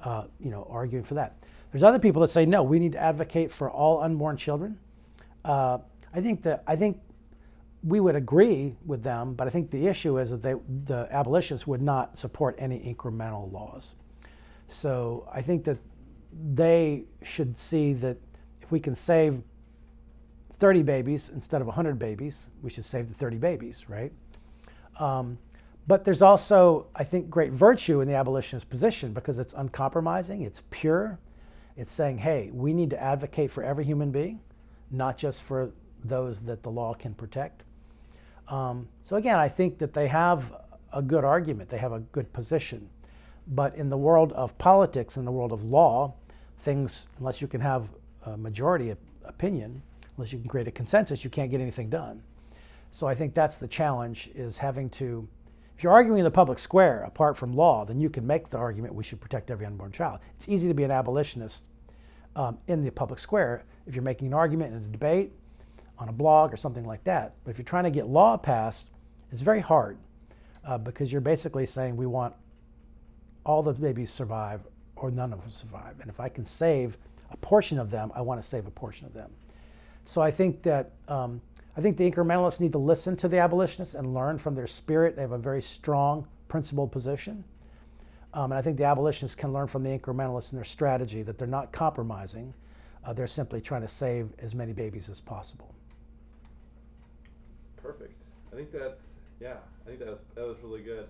uh, 0.04 0.26
you 0.40 0.52
know, 0.52 0.68
arguing 0.70 1.04
for 1.04 1.14
that. 1.16 1.38
There's 1.72 1.84
other 1.84 2.00
people 2.00 2.22
that 2.22 2.28
say, 2.30 2.46
no, 2.46 2.62
we 2.62 2.80
need 2.80 2.92
to 2.92 3.00
advocate 3.00 3.52
for 3.52 3.72
all 3.72 4.02
unborn 4.02 4.36
children. 4.36 4.78
Uh, 5.46 5.80
I 6.14 6.22
think 6.22 6.44
that 6.44 6.64
I 6.68 6.76
think 6.76 7.00
we 7.84 8.00
would 8.00 8.16
agree 8.16 8.76
with 8.86 9.02
them, 9.02 9.34
but 9.34 9.48
I 9.48 9.50
think 9.50 9.72
the 9.72 9.88
issue 9.88 10.20
is 10.20 10.30
that 10.30 10.42
they, 10.42 10.54
the 10.86 11.08
abolitionists 11.10 11.66
would 11.66 11.82
not 11.82 12.18
support 12.18 12.56
any 12.60 12.80
incremental 12.80 13.52
laws. 13.52 13.96
So 14.68 15.28
I 15.34 15.42
think 15.42 15.64
that 15.64 15.78
they 16.54 17.06
should 17.24 17.58
see 17.58 17.94
that 17.94 18.18
if 18.62 18.72
we 18.72 18.80
can 18.80 18.94
save 18.94 19.42
30 20.62 20.84
babies 20.84 21.32
instead 21.34 21.60
of 21.60 21.66
100 21.66 21.98
babies, 21.98 22.50
we 22.62 22.70
should 22.70 22.86
save 22.86 23.08
the 23.10 23.16
30 23.16 23.38
babies, 23.40 23.90
right? 23.90 24.14
Um, 25.00 25.40
but 25.88 26.04
there's 26.04 26.22
also, 26.22 26.86
I 26.96 27.04
think, 27.04 27.32
great 27.32 27.52
virtue 27.52 28.00
in 28.02 28.08
the 28.08 28.14
abolitionist 28.14 28.70
position 28.70 29.12
because 29.12 29.40
it's 29.40 29.54
uncompromising, 29.54 30.44
it's 30.44 30.62
pure. 30.70 31.18
It's 31.76 31.92
saying, 31.92 32.20
hey, 32.20 32.52
we 32.54 32.74
need 32.74 32.92
to 32.92 33.02
advocate 33.02 33.50
for 33.50 33.64
every 33.64 33.84
human 33.86 34.12
being, 34.12 34.40
not 34.92 35.18
just 35.18 35.42
for 35.42 35.72
those 36.04 36.42
that 36.42 36.62
the 36.62 36.70
law 36.70 36.94
can 36.94 37.16
protect. 37.16 37.64
Um, 38.48 38.88
so 39.04 39.16
again, 39.16 39.40
I 39.40 39.48
think 39.48 39.80
that 39.80 39.94
they 39.94 40.08
have 40.10 40.54
a 40.94 41.02
good 41.02 41.24
argument, 41.24 41.70
they 41.70 41.80
have 41.80 41.94
a 41.94 42.02
good 42.12 42.32
position. 42.34 42.88
But 43.48 43.74
in 43.74 43.90
the 43.90 43.98
world 43.98 44.32
of 44.34 44.56
politics, 44.60 45.18
in 45.18 45.26
the 45.26 45.32
world 45.32 45.54
of 45.54 45.64
law, 45.64 46.14
things, 46.60 47.08
unless 47.18 47.42
you 47.42 47.48
can 47.48 47.62
have 47.62 47.90
a 48.28 48.38
majority 48.38 48.96
opinion, 49.26 49.82
unless 50.18 50.34
you 50.34 50.40
can 50.40 50.50
create 50.50 50.68
a 50.68 50.72
consensus, 50.72 51.24
you 51.24 51.30
can't 51.30 51.52
get 51.52 51.62
anything 51.62 51.90
done. 51.90 52.22
So 52.92 53.08
I 53.08 53.16
think 53.16 53.34
that's 53.34 53.56
the 53.56 53.68
challenge 53.68 54.30
is 54.36 54.58
having 54.58 54.90
to, 54.92 55.28
if 55.78 55.84
you're 55.84 55.94
arguing 55.94 56.20
in 56.20 56.26
the 56.26 56.32
public 56.32 56.60
square 56.60 57.04
apart 57.04 57.38
from 57.38 57.54
law, 57.54 57.86
then 57.86 58.00
you 58.00 58.10
can 58.10 58.28
make 58.28 58.50
the 58.50 58.58
argument 58.58 58.94
we 58.94 59.04
should 59.04 59.22
protect 59.22 59.50
every 59.50 59.66
unborn 59.66 59.92
child. 59.92 60.20
It's 60.36 60.50
easy 60.50 60.68
to 60.68 60.74
be 60.74 60.84
an 60.84 60.92
abolitionist 60.92 61.64
um, 62.36 62.58
in 62.68 62.84
the 62.84 62.92
public 62.92 63.20
square 63.20 63.64
if 63.88 63.96
you're 63.96 64.04
making 64.04 64.28
an 64.28 64.34
argument 64.34 64.74
in 64.74 64.84
a 64.84 64.88
debate 64.88 65.32
on 65.98 66.10
a 66.10 66.12
blog 66.12 66.54
or 66.54 66.58
something 66.58 66.86
like 66.86 67.04
that. 67.06 67.36
But 67.44 67.52
if 67.52 67.58
you're 67.58 67.66
trying 67.66 67.86
to 67.86 67.92
get 67.92 68.08
law 68.08 68.38
passed, 68.38 68.90
it's 69.32 69.42
very 69.42 69.60
hard 69.60 69.98
uh, 70.66 70.78
because 70.78 71.12
you're 71.12 71.22
basically 71.22 71.66
saying 71.66 71.96
we 71.96 72.06
want 72.06 72.34
all 73.46 73.64
the 73.64 73.74
babies 73.74 74.12
survive 74.12 74.62
or 74.96 75.12
none 75.12 75.34
of 75.34 75.42
them 75.42 75.50
survive. 75.50 76.00
And 76.00 76.10
if 76.10 76.20
I 76.20 76.30
can 76.30 76.46
save 76.46 76.98
a 77.32 77.38
portion 77.38 77.80
of 77.80 77.90
them, 77.90 78.12
I 78.14 78.22
want 78.22 78.42
to 78.42 78.48
save 78.48 78.68
a 78.68 78.72
portion 78.72 79.08
of 79.08 79.14
them. 79.14 79.32
So 80.06 80.22
I 80.22 80.32
think 80.32 80.62
that 80.64 80.92
um, 81.08 81.42
I 81.78 81.82
think 81.82 81.98
the 81.98 82.10
incrementalists 82.10 82.60
need 82.60 82.72
to 82.74 82.78
listen 82.80 83.16
to 83.18 83.28
the 83.28 83.38
abolitionists 83.40 83.96
and 83.96 84.14
learn 84.14 84.38
from 84.38 84.56
their 84.56 84.68
spirit. 84.68 85.16
They 85.16 85.22
have 85.22 85.32
a 85.32 85.38
very 85.38 85.62
strong 85.62 86.28
principled 86.48 86.92
position. 86.92 87.44
Um, 88.34 88.52
and 88.52 88.60
I 88.60 88.62
think 88.62 88.78
the 88.78 88.86
abolitionists 88.86 89.36
can 89.36 89.52
learn 89.52 89.68
from 89.68 89.84
the 89.84 89.98
incrementalists 89.98 90.52
in 90.52 90.58
their 90.58 90.66
strategy 90.66 91.22
that 91.24 91.38
they're 91.38 91.48
not 91.48 91.72
compromising. 91.72 92.54
Uh, 93.04 93.14
they're 93.14 93.28
simply 93.28 93.62
trying 93.62 93.82
to 93.82 93.88
save 93.88 94.30
as 94.40 94.54
many 94.56 94.74
babies 94.74 95.10
as 95.10 95.20
possible. 95.20 95.74
Perfect. 97.82 98.22
I 98.52 98.56
think 98.56 98.72
that's 98.72 99.04
yeah. 99.40 99.56
I 99.86 99.88
think 99.90 100.00
that 100.00 100.08
was 100.10 100.20
that 100.36 100.46
was 100.48 100.58
really 100.64 100.82
good. 100.84 101.08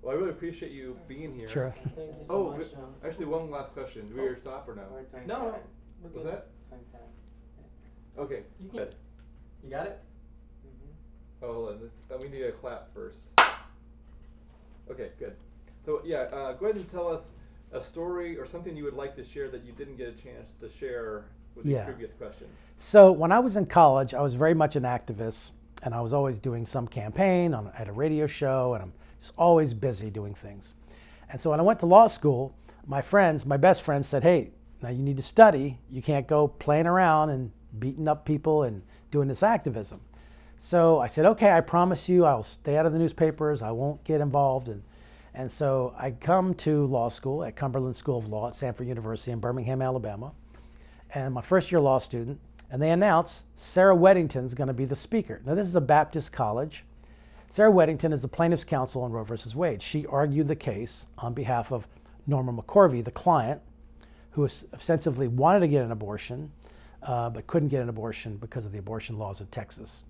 Well, 0.00 0.14
I 0.14 0.18
really 0.18 0.30
appreciate 0.30 0.70
you 0.72 0.96
being 1.08 1.34
here. 1.34 1.48
Sure. 1.48 1.74
Thank 1.96 1.96
you 1.96 2.24
so 2.26 2.32
Oh, 2.34 2.50
much, 2.50 2.58
we- 2.60 2.64
John. 2.72 2.94
actually, 3.04 3.26
one 3.26 3.50
last 3.50 3.72
question. 3.72 4.08
Do 4.08 4.14
we 4.22 4.28
Oh. 4.28 4.34
stop 4.40 4.68
or 4.68 4.76
no? 4.76 4.82
We're 4.92 5.00
at 5.00 5.26
No, 5.26 5.34
no. 5.42 5.50
27. 6.02 6.14
Was 6.14 6.24
that? 6.24 6.46
Twenty-seven 8.18 8.28
minutes. 8.28 8.30
Okay. 8.32 8.42
You 8.64 8.68
can- 8.70 8.78
Good. 8.78 8.94
You 9.64 9.70
got 9.70 9.86
it? 9.86 10.00
Mm-hmm. 10.66 11.44
Oh, 11.44 11.52
hold 11.54 11.68
on. 11.70 11.78
Let's, 11.82 11.94
uh, 12.12 12.18
we 12.22 12.28
need 12.36 12.44
a 12.44 12.52
clap 12.52 12.92
first. 12.94 13.18
Okay, 14.90 15.10
good. 15.18 15.34
So 15.84 16.00
yeah, 16.04 16.22
uh, 16.32 16.52
go 16.54 16.66
ahead 16.66 16.76
and 16.76 16.90
tell 16.90 17.08
us 17.08 17.30
a 17.72 17.80
story 17.82 18.38
or 18.38 18.46
something 18.46 18.76
you 18.76 18.84
would 18.84 18.94
like 18.94 19.14
to 19.16 19.24
share 19.24 19.48
that 19.50 19.64
you 19.64 19.72
didn't 19.72 19.96
get 19.96 20.08
a 20.08 20.12
chance 20.12 20.52
to 20.60 20.68
share 20.68 21.24
with 21.54 21.66
these 21.66 21.74
previous 21.84 22.12
questions. 22.12 22.50
So 22.78 23.12
when 23.12 23.32
I 23.32 23.38
was 23.40 23.56
in 23.56 23.66
college, 23.66 24.14
I 24.14 24.20
was 24.22 24.34
very 24.34 24.54
much 24.54 24.76
an 24.76 24.84
activist, 24.84 25.50
and 25.82 25.94
I 25.94 26.00
was 26.00 26.12
always 26.12 26.38
doing 26.38 26.64
some 26.64 26.86
campaign 26.88 27.52
on, 27.52 27.70
at 27.76 27.88
a 27.88 27.92
radio 27.92 28.26
show, 28.26 28.74
and 28.74 28.82
I'm 28.82 28.92
just 29.20 29.32
always 29.36 29.74
busy 29.74 30.08
doing 30.10 30.34
things. 30.34 30.74
And 31.30 31.38
so 31.40 31.50
when 31.50 31.60
I 31.60 31.62
went 31.62 31.80
to 31.80 31.86
law 31.86 32.06
school, 32.06 32.54
my 32.86 33.02
friends, 33.02 33.44
my 33.44 33.56
best 33.58 33.82
friends, 33.82 34.06
said, 34.08 34.22
"Hey, 34.22 34.52
now 34.80 34.88
you 34.88 35.02
need 35.02 35.16
to 35.18 35.22
study. 35.22 35.78
You 35.90 36.00
can't 36.00 36.26
go 36.26 36.48
playing 36.48 36.86
around 36.86 37.30
and 37.30 37.50
beating 37.78 38.08
up 38.08 38.24
people 38.24 38.62
and 38.62 38.82
doing 39.10 39.28
this 39.28 39.42
activism." 39.42 40.00
So 40.56 41.00
I 41.00 41.06
said, 41.06 41.24
"Okay, 41.26 41.52
I 41.52 41.60
promise 41.60 42.08
you, 42.08 42.24
I'll 42.24 42.42
stay 42.42 42.76
out 42.76 42.86
of 42.86 42.92
the 42.92 42.98
newspapers. 42.98 43.62
I 43.62 43.70
won't 43.70 44.02
get 44.04 44.20
involved." 44.20 44.68
And 44.68 44.82
and 45.34 45.50
so 45.50 45.94
I 45.96 46.10
come 46.12 46.54
to 46.54 46.86
law 46.86 47.08
school 47.08 47.44
at 47.44 47.54
Cumberland 47.54 47.94
School 47.94 48.18
of 48.18 48.28
Law 48.28 48.48
at 48.48 48.54
Samford 48.54 48.86
University 48.86 49.30
in 49.30 49.38
Birmingham, 49.38 49.82
Alabama 49.82 50.32
and 51.10 51.32
my 51.32 51.40
first 51.40 51.72
year 51.72 51.80
law 51.80 51.98
student, 51.98 52.38
and 52.70 52.82
they 52.82 52.90
announce 52.90 53.44
Sarah 53.56 53.96
Weddington's 53.96 54.54
going 54.54 54.68
to 54.68 54.74
be 54.74 54.84
the 54.84 54.96
speaker. 54.96 55.40
Now, 55.44 55.54
this 55.54 55.66
is 55.66 55.76
a 55.76 55.80
Baptist 55.80 56.32
college. 56.32 56.84
Sarah 57.50 57.72
Weddington 57.72 58.12
is 58.12 58.20
the 58.20 58.28
plaintiff's 58.28 58.64
counsel 58.64 59.06
in 59.06 59.12
Roe 59.12 59.24
versus 59.24 59.56
Wade. 59.56 59.80
She 59.80 60.06
argued 60.06 60.48
the 60.48 60.56
case 60.56 61.06
on 61.16 61.32
behalf 61.32 61.72
of 61.72 61.88
Norma 62.26 62.52
McCorvey, 62.52 63.02
the 63.02 63.10
client, 63.10 63.62
who 64.32 64.44
ostensibly 64.44 65.28
wanted 65.28 65.60
to 65.60 65.68
get 65.68 65.82
an 65.82 65.90
abortion, 65.90 66.52
uh, 67.02 67.30
but 67.30 67.46
couldn't 67.46 67.68
get 67.68 67.82
an 67.82 67.88
abortion 67.88 68.36
because 68.36 68.64
of 68.64 68.72
the 68.72 68.78
abortion 68.78 69.18
laws 69.18 69.40
of 69.40 69.50
Texas. 69.50 70.04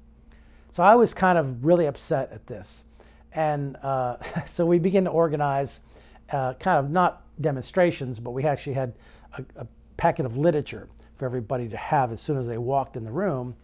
So 0.71 0.83
I 0.83 0.95
was 0.95 1.15
kind 1.15 1.39
of 1.39 1.65
really 1.65 1.87
upset 1.87 2.31
at 2.33 2.47
this. 2.47 2.85
And 3.33 3.77
uh, 3.77 4.17
so 4.47 4.67
we 4.67 4.79
began 4.79 5.05
to 5.05 5.11
organize 5.11 5.83
uh, 6.31 6.55
kind 6.55 6.85
of 6.85 6.91
not 6.91 7.25
demonstrations, 7.41 8.21
but 8.21 8.31
we 8.33 8.45
actually 8.45 8.75
had 8.75 8.95
a, 9.37 9.45
a 9.57 9.67
packet 9.97 10.27
of 10.27 10.37
literature 10.37 10.89
for 11.17 11.27
everybody 11.27 11.69
to 11.69 11.77
have 11.77 12.13
as 12.13 12.21
soon 12.21 12.39
as 12.39 12.47
they 12.47 12.59
walked 12.59 12.97
in 12.97 13.05
the 13.05 13.11
room. 13.11 13.55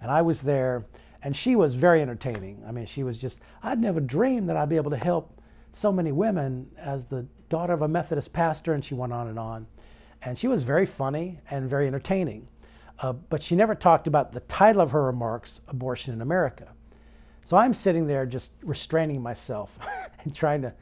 And 0.00 0.10
I 0.10 0.22
was 0.22 0.42
there, 0.42 0.84
and 1.22 1.36
she 1.36 1.56
was 1.56 1.74
very 1.74 2.00
entertaining. 2.00 2.62
I 2.66 2.72
mean, 2.72 2.86
she 2.86 3.02
was 3.02 3.18
just, 3.18 3.40
I'd 3.62 3.80
never 3.80 4.00
dreamed 4.00 4.48
that 4.48 4.56
I'd 4.56 4.68
be 4.68 4.76
able 4.76 4.90
to 4.90 4.96
help 4.96 5.40
so 5.72 5.92
many 5.92 6.12
women 6.12 6.70
as 6.78 7.06
the 7.06 7.26
daughter 7.48 7.72
of 7.72 7.82
a 7.82 7.88
Methodist 7.88 8.32
pastor, 8.32 8.72
and 8.72 8.84
she 8.84 8.94
went 8.94 9.12
on 9.12 9.28
and 9.28 9.38
on. 9.38 9.66
And 10.22 10.38
she 10.38 10.48
was 10.48 10.62
very 10.62 10.86
funny 10.86 11.40
and 11.50 11.68
very 11.68 11.86
entertaining. 11.86 12.48
Uh, 13.02 13.12
but 13.12 13.42
she 13.42 13.56
never 13.56 13.74
talked 13.74 14.06
about 14.06 14.32
the 14.32 14.40
title 14.40 14.80
of 14.80 14.92
her 14.92 15.02
remarks, 15.02 15.60
Abortion 15.66 16.14
in 16.14 16.22
America. 16.22 16.68
So 17.42 17.56
I'm 17.56 17.74
sitting 17.74 18.06
there 18.06 18.24
just 18.24 18.52
restraining 18.62 19.20
myself 19.20 19.76
and 20.24 20.34
trying 20.34 20.62
to, 20.62 20.72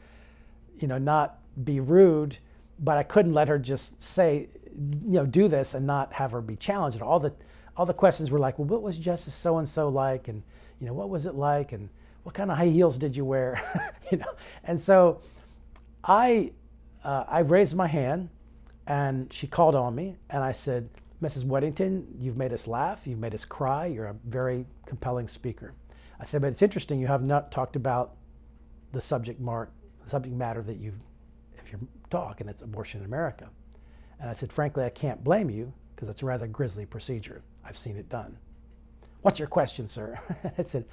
you 0.79 0.87
know, 0.87 0.99
not 0.99 1.39
be 1.65 1.81
rude, 1.81 2.37
but 2.79 2.99
I 2.99 3.03
couldn't 3.03 3.33
let 3.33 3.49
her 3.49 3.59
just 3.59 4.01
say, 4.03 4.49
you 4.75 5.15
know, 5.15 5.25
do 5.25 5.49
this 5.49 5.73
and 5.73 5.87
not 5.87 6.13
have 6.13 6.33
her 6.33 6.43
be 6.43 6.57
challenged. 6.57 7.01
All 7.01 7.19
the, 7.19 7.33
all 7.75 7.87
the 7.87 7.95
questions 7.95 8.31
were 8.31 8.39
like, 8.39 8.59
well, 8.59 8.69
what 8.69 8.83
was 8.83 8.99
Justice 8.99 9.35
so 9.35 9.57
and 9.57 9.67
so 9.67 9.89
like, 9.89 10.29
and 10.29 10.43
you 10.79 10.87
know, 10.87 10.93
what 10.93 11.09
was 11.09 11.25
it 11.25 11.35
like, 11.35 11.73
and 11.73 11.89
what 12.25 12.35
kind 12.35 12.51
of 12.51 12.59
high 12.59 12.67
heels 12.67 12.99
did 12.99 13.17
you 13.17 13.25
wear, 13.25 13.63
you 14.11 14.19
know? 14.19 14.33
And 14.65 14.79
so, 14.79 15.23
I, 16.05 16.53
uh, 17.03 17.25
I 17.27 17.41
raised 17.41 17.75
my 17.75 17.87
hand, 17.87 18.29
and 18.87 19.33
she 19.33 19.47
called 19.47 19.75
on 19.75 19.95
me, 19.95 20.17
and 20.29 20.43
I 20.43 20.53
said, 20.53 20.89
Mrs. 21.23 21.45
Weddington, 21.45 22.05
you've 22.19 22.37
made 22.37 22.53
us 22.53 22.67
laugh, 22.67 23.07
you've 23.07 23.19
made 23.19 23.35
us 23.35 23.45
cry, 23.45 23.87
you're 23.87 24.07
a 24.07 24.17
very 24.25 24.65
compelling 24.87 25.29
speaker. 25.29 25.75
I 26.19 26.25
said, 26.25 26.41
but 26.41 26.49
it's 26.49 26.63
interesting 26.63 26.99
you 26.99 27.07
have 27.07 27.23
not 27.23 27.53
talked 27.53 27.77
about 27.77 28.17
the 28.93 29.01
subject 29.01 29.41
mark, 29.41 29.71
subject 30.05 30.35
matter 30.35 30.63
that 30.63 30.79
you've, 30.79 30.99
if 31.57 31.71
you 31.71 31.79
talk, 32.09 32.41
and 32.41 32.49
it's 32.49 32.63
abortion 32.63 33.01
in 33.01 33.07
America. 33.07 33.49
And 34.19 34.29
I 34.29 34.33
said, 34.33 34.53
frankly, 34.53 34.85
I 34.85 34.91
can't 34.91 35.23
blame 35.23 35.51
you 35.51 35.73
because 35.95 36.09
it's 36.09 36.23
a 36.23 36.27
rather 36.27 36.47
grisly 36.47 36.87
procedure. 36.87 37.43
I've 37.65 37.79
seen 37.79 37.97
it 37.97 38.09
done. 38.09 38.37
What's 39.23 39.39
your 39.39 39.49
question, 39.49 39.89
sir? 39.89 40.19
I 40.59 40.63
said, 40.63 40.87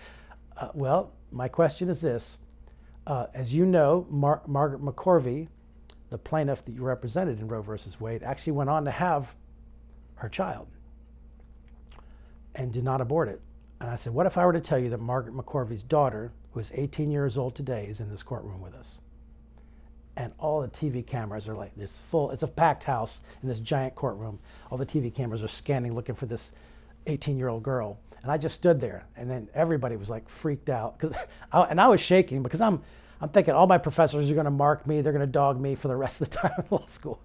uh, 0.58 0.70
well, 0.74 1.13
my 1.32 1.48
question 1.48 1.90
is 1.90 2.02
this. 2.02 2.38
Uh, 3.06 3.28
as 3.34 3.54
you 3.54 3.66
know, 3.66 4.06
Mar- 4.10 4.42
Margaret 4.48 4.82
McCorvey, 4.82 5.48
the 6.10 6.18
plaintiff 6.18 6.66
that 6.66 6.74
you 6.74 6.84
represented 6.84 7.40
in 7.40 7.48
Roe 7.48 7.62
versus 7.62 8.00
Wade, 8.02 8.24
actually 8.24 8.54
went 8.54 8.70
on 8.70 8.84
to 8.84 8.92
have 8.92 9.34
her 10.18 10.30
child. 10.30 10.68
and 12.56 12.74
did 12.74 12.84
not 12.84 13.02
abort 13.02 13.30
it. 13.30 13.42
And 13.82 13.90
I 13.90 13.96
said, 13.96 14.14
What 14.14 14.26
if 14.26 14.38
I 14.38 14.46
were 14.46 14.54
to 14.54 14.60
tell 14.62 14.80
you 14.80 14.90
that 14.90 15.00
Margaret 15.00 15.36
McCorvey's 15.36 15.84
daughter, 15.84 16.32
who 16.54 16.60
is 16.60 16.72
18 16.76 17.12
years 17.12 17.38
old 17.38 17.56
today, 17.56 17.86
is 17.88 18.00
in 18.00 18.10
this 18.10 18.24
courtroom 18.24 18.62
with 18.62 18.74
us? 18.76 19.02
And 20.18 20.34
all 20.40 20.62
the 20.62 20.68
TV 20.70 21.06
cameras 21.06 21.48
are 21.48 21.56
like 21.56 21.76
this 21.76 21.96
full, 21.96 22.32
it's 22.32 22.44
a 22.44 22.48
packed 22.48 22.84
house 22.86 23.22
in 23.44 23.50
this 23.50 23.60
giant 23.60 23.96
courtroom. 23.96 24.40
All 24.72 24.78
the 24.78 24.86
TV 24.86 25.14
cameras 25.14 25.44
are 25.44 25.48
scanning, 25.48 25.94
looking 25.96 26.16
for 26.16 26.26
this 26.26 26.52
18 27.08 27.38
year 27.38 27.50
old 27.50 27.64
girl. 27.64 28.00
And 28.24 28.32
I 28.32 28.38
just 28.38 28.56
stood 28.56 28.80
there, 28.82 29.06
and 29.16 29.30
then 29.30 29.48
everybody 29.54 29.96
was 29.96 30.10
like 30.10 30.28
freaked 30.30 30.70
out. 30.70 31.00
Cause 31.00 31.16
and 31.54 31.80
I 31.80 31.88
was 31.88 32.02
shaking 32.02 32.44
because 32.44 32.62
I'm, 32.62 32.82
I'm 33.22 33.30
thinking 33.30 33.54
all 33.54 33.68
my 33.68 33.78
professors 33.78 34.32
are 34.32 34.34
going 34.34 34.46
to 34.46 34.52
mark 34.52 34.88
me, 34.88 35.02
they're 35.02 35.14
going 35.14 35.26
to 35.26 35.32
dog 35.32 35.60
me 35.62 35.76
for 35.76 35.88
the 35.90 35.96
rest 35.96 36.22
of 36.22 36.30
the 36.30 36.38
time 36.40 36.54
in 36.58 36.66
law 36.72 36.86
school. 36.88 37.22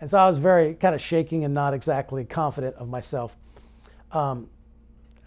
And 0.00 0.10
so 0.10 0.18
I 0.18 0.26
was 0.26 0.38
very 0.38 0.74
kind 0.74 0.94
of 0.94 1.00
shaking 1.00 1.44
and 1.44 1.54
not 1.54 1.74
exactly 1.74 2.24
confident 2.24 2.76
of 2.76 2.88
myself. 2.88 3.36
Um, 4.12 4.50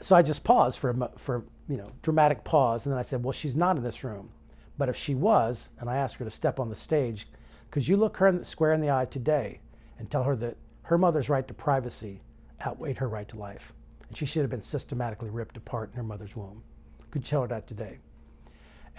so 0.02 0.16
I 0.16 0.22
just 0.22 0.44
paused 0.44 0.80
for 0.80 0.90
a, 0.92 1.10
for 1.18 1.46
you 1.68 1.78
know 1.78 1.92
dramatic 2.02 2.44
pause, 2.44 2.86
and 2.86 2.94
then 2.94 3.00
I 3.00 3.04
said, 3.04 3.24
"Well, 3.24 3.32
she's 3.32 3.56
not 3.56 3.78
in 3.78 3.84
this 3.84 4.04
room, 4.04 4.30
but 4.78 4.90
if 4.90 4.96
she 4.96 5.16
was," 5.16 5.70
and 5.80 5.90
I 5.90 5.98
asked 5.98 6.16
her 6.16 6.26
to 6.26 6.32
step 6.32 6.60
on 6.60 6.70
the 6.70 6.76
stage, 6.76 7.28
could 7.72 7.88
you 7.88 7.98
look 7.98 8.18
her 8.18 8.28
in 8.28 8.38
the, 8.38 8.46
square 8.46 8.74
in 8.74 8.82
the 8.82 8.92
eye 8.92 9.06
today 9.06 9.60
and 10.00 10.10
tell 10.10 10.24
her 10.24 10.36
that 10.38 10.58
her 10.84 10.98
mother's 10.98 11.30
right 11.30 11.48
to 11.48 11.54
privacy 11.54 12.22
outweighed 12.66 12.98
her 12.98 13.10
right 13.10 13.28
to 13.28 13.38
life, 13.38 13.74
and 14.08 14.18
she 14.18 14.26
should 14.26 14.42
have 14.42 14.50
been 14.50 14.62
systematically 14.62 15.30
ripped 15.30 15.58
apart 15.58 15.90
in 15.92 15.98
her 15.98 16.04
mother's 16.04 16.36
womb? 16.36 16.64
Could 17.12 17.24
you 17.24 17.30
tell 17.30 17.42
her 17.42 17.48
that 17.48 17.68
today? 17.68 17.98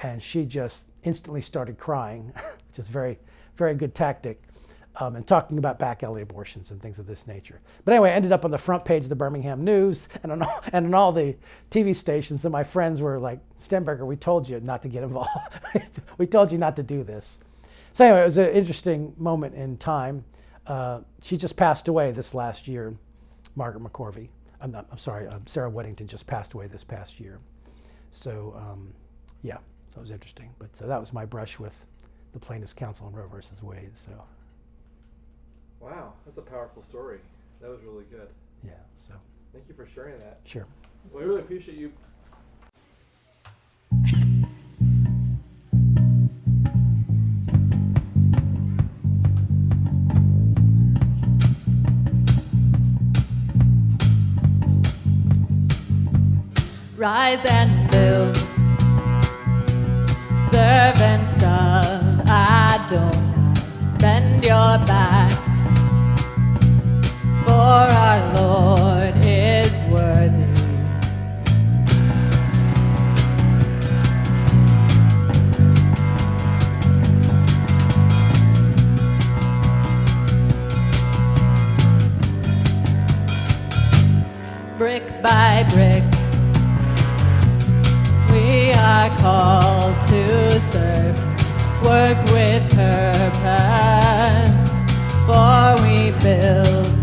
And 0.02 0.22
she 0.22 0.44
just 0.44 0.88
instantly 1.02 1.40
started 1.40 1.78
crying, 1.78 2.32
which 2.68 2.78
is 2.78 2.88
very, 2.88 3.18
very 3.56 3.74
good 3.74 3.94
tactic 3.94 4.42
um, 5.00 5.16
and 5.16 5.26
talking 5.26 5.58
about 5.58 5.78
back 5.78 6.02
alley 6.02 6.22
abortions 6.22 6.70
and 6.70 6.82
things 6.82 6.98
of 6.98 7.06
this 7.06 7.26
nature. 7.26 7.60
But 7.84 7.92
anyway, 7.92 8.10
I 8.10 8.14
ended 8.14 8.32
up 8.32 8.44
on 8.44 8.50
the 8.50 8.58
front 8.58 8.84
page 8.84 9.04
of 9.04 9.08
the 9.08 9.16
Birmingham 9.16 9.64
News 9.64 10.08
and 10.22 10.32
on 10.32 10.42
all, 10.42 10.64
and 10.72 10.86
on 10.86 10.94
all 10.94 11.12
the 11.12 11.36
TV 11.70 11.94
stations. 11.94 12.44
And 12.44 12.52
my 12.52 12.64
friends 12.64 13.00
were 13.00 13.18
like, 13.18 13.38
Stemberger, 13.62 14.06
we 14.06 14.16
told 14.16 14.48
you 14.48 14.60
not 14.60 14.82
to 14.82 14.88
get 14.88 15.04
involved. 15.04 15.30
we 16.18 16.26
told 16.26 16.50
you 16.50 16.58
not 16.58 16.76
to 16.76 16.82
do 16.82 17.04
this. 17.04 17.40
So 17.92 18.04
anyway, 18.04 18.20
it 18.20 18.24
was 18.24 18.38
an 18.38 18.50
interesting 18.50 19.14
moment 19.16 19.54
in 19.54 19.76
time. 19.76 20.24
Uh, 20.66 21.00
she 21.22 21.36
just 21.36 21.56
passed 21.56 21.88
away 21.88 22.12
this 22.12 22.34
last 22.34 22.68
year, 22.68 22.94
Margaret 23.56 23.82
McCorvey. 23.82 24.28
I'm, 24.60 24.72
not, 24.72 24.86
I'm 24.90 24.98
sorry, 24.98 25.28
uh, 25.28 25.38
Sarah 25.46 25.70
Weddington 25.70 26.06
just 26.06 26.26
passed 26.26 26.54
away 26.54 26.66
this 26.66 26.84
past 26.84 27.20
year. 27.20 27.38
So 28.10 28.54
um, 28.56 28.92
yeah, 29.42 29.58
so 29.86 29.98
it 29.98 30.02
was 30.02 30.10
interesting. 30.10 30.50
But 30.58 30.76
so 30.76 30.86
that 30.86 30.98
was 30.98 31.12
my 31.12 31.24
brush 31.24 31.58
with 31.58 31.86
the 32.32 32.38
plaintiff's 32.38 32.72
counsel 32.72 33.06
in 33.08 33.14
Roe 33.14 33.28
versus 33.28 33.62
Wade. 33.62 33.92
So. 33.94 34.10
Wow, 35.80 36.12
that's 36.24 36.38
a 36.38 36.42
powerful 36.42 36.82
story. 36.82 37.18
That 37.60 37.70
was 37.70 37.80
really 37.82 38.04
good. 38.10 38.28
Yeah, 38.64 38.72
so 38.96 39.14
Thank 39.52 39.64
you 39.68 39.74
for 39.74 39.86
sharing 39.86 40.18
that. 40.18 40.40
sure. 40.44 40.66
We 41.12 41.22
really 41.24 41.40
appreciate 41.40 41.78
you. 41.78 41.92
Rise 56.96 57.44
and 57.50 57.90
build. 57.90 58.36
Servants 60.50 61.42
of 61.42 62.28
Adonai, 62.28 63.54
bend 63.98 64.44
your 64.44 64.78
brick 84.98 85.22
by 85.22 85.64
brick. 85.70 86.02
We 88.30 88.72
are 88.72 89.10
called 89.18 89.96
to 90.08 90.60
serve, 90.60 91.18
work 91.84 92.18
with 92.32 92.70
purpose, 92.74 94.08
for 95.26 95.76
we 95.82 96.10
build. 96.22 96.97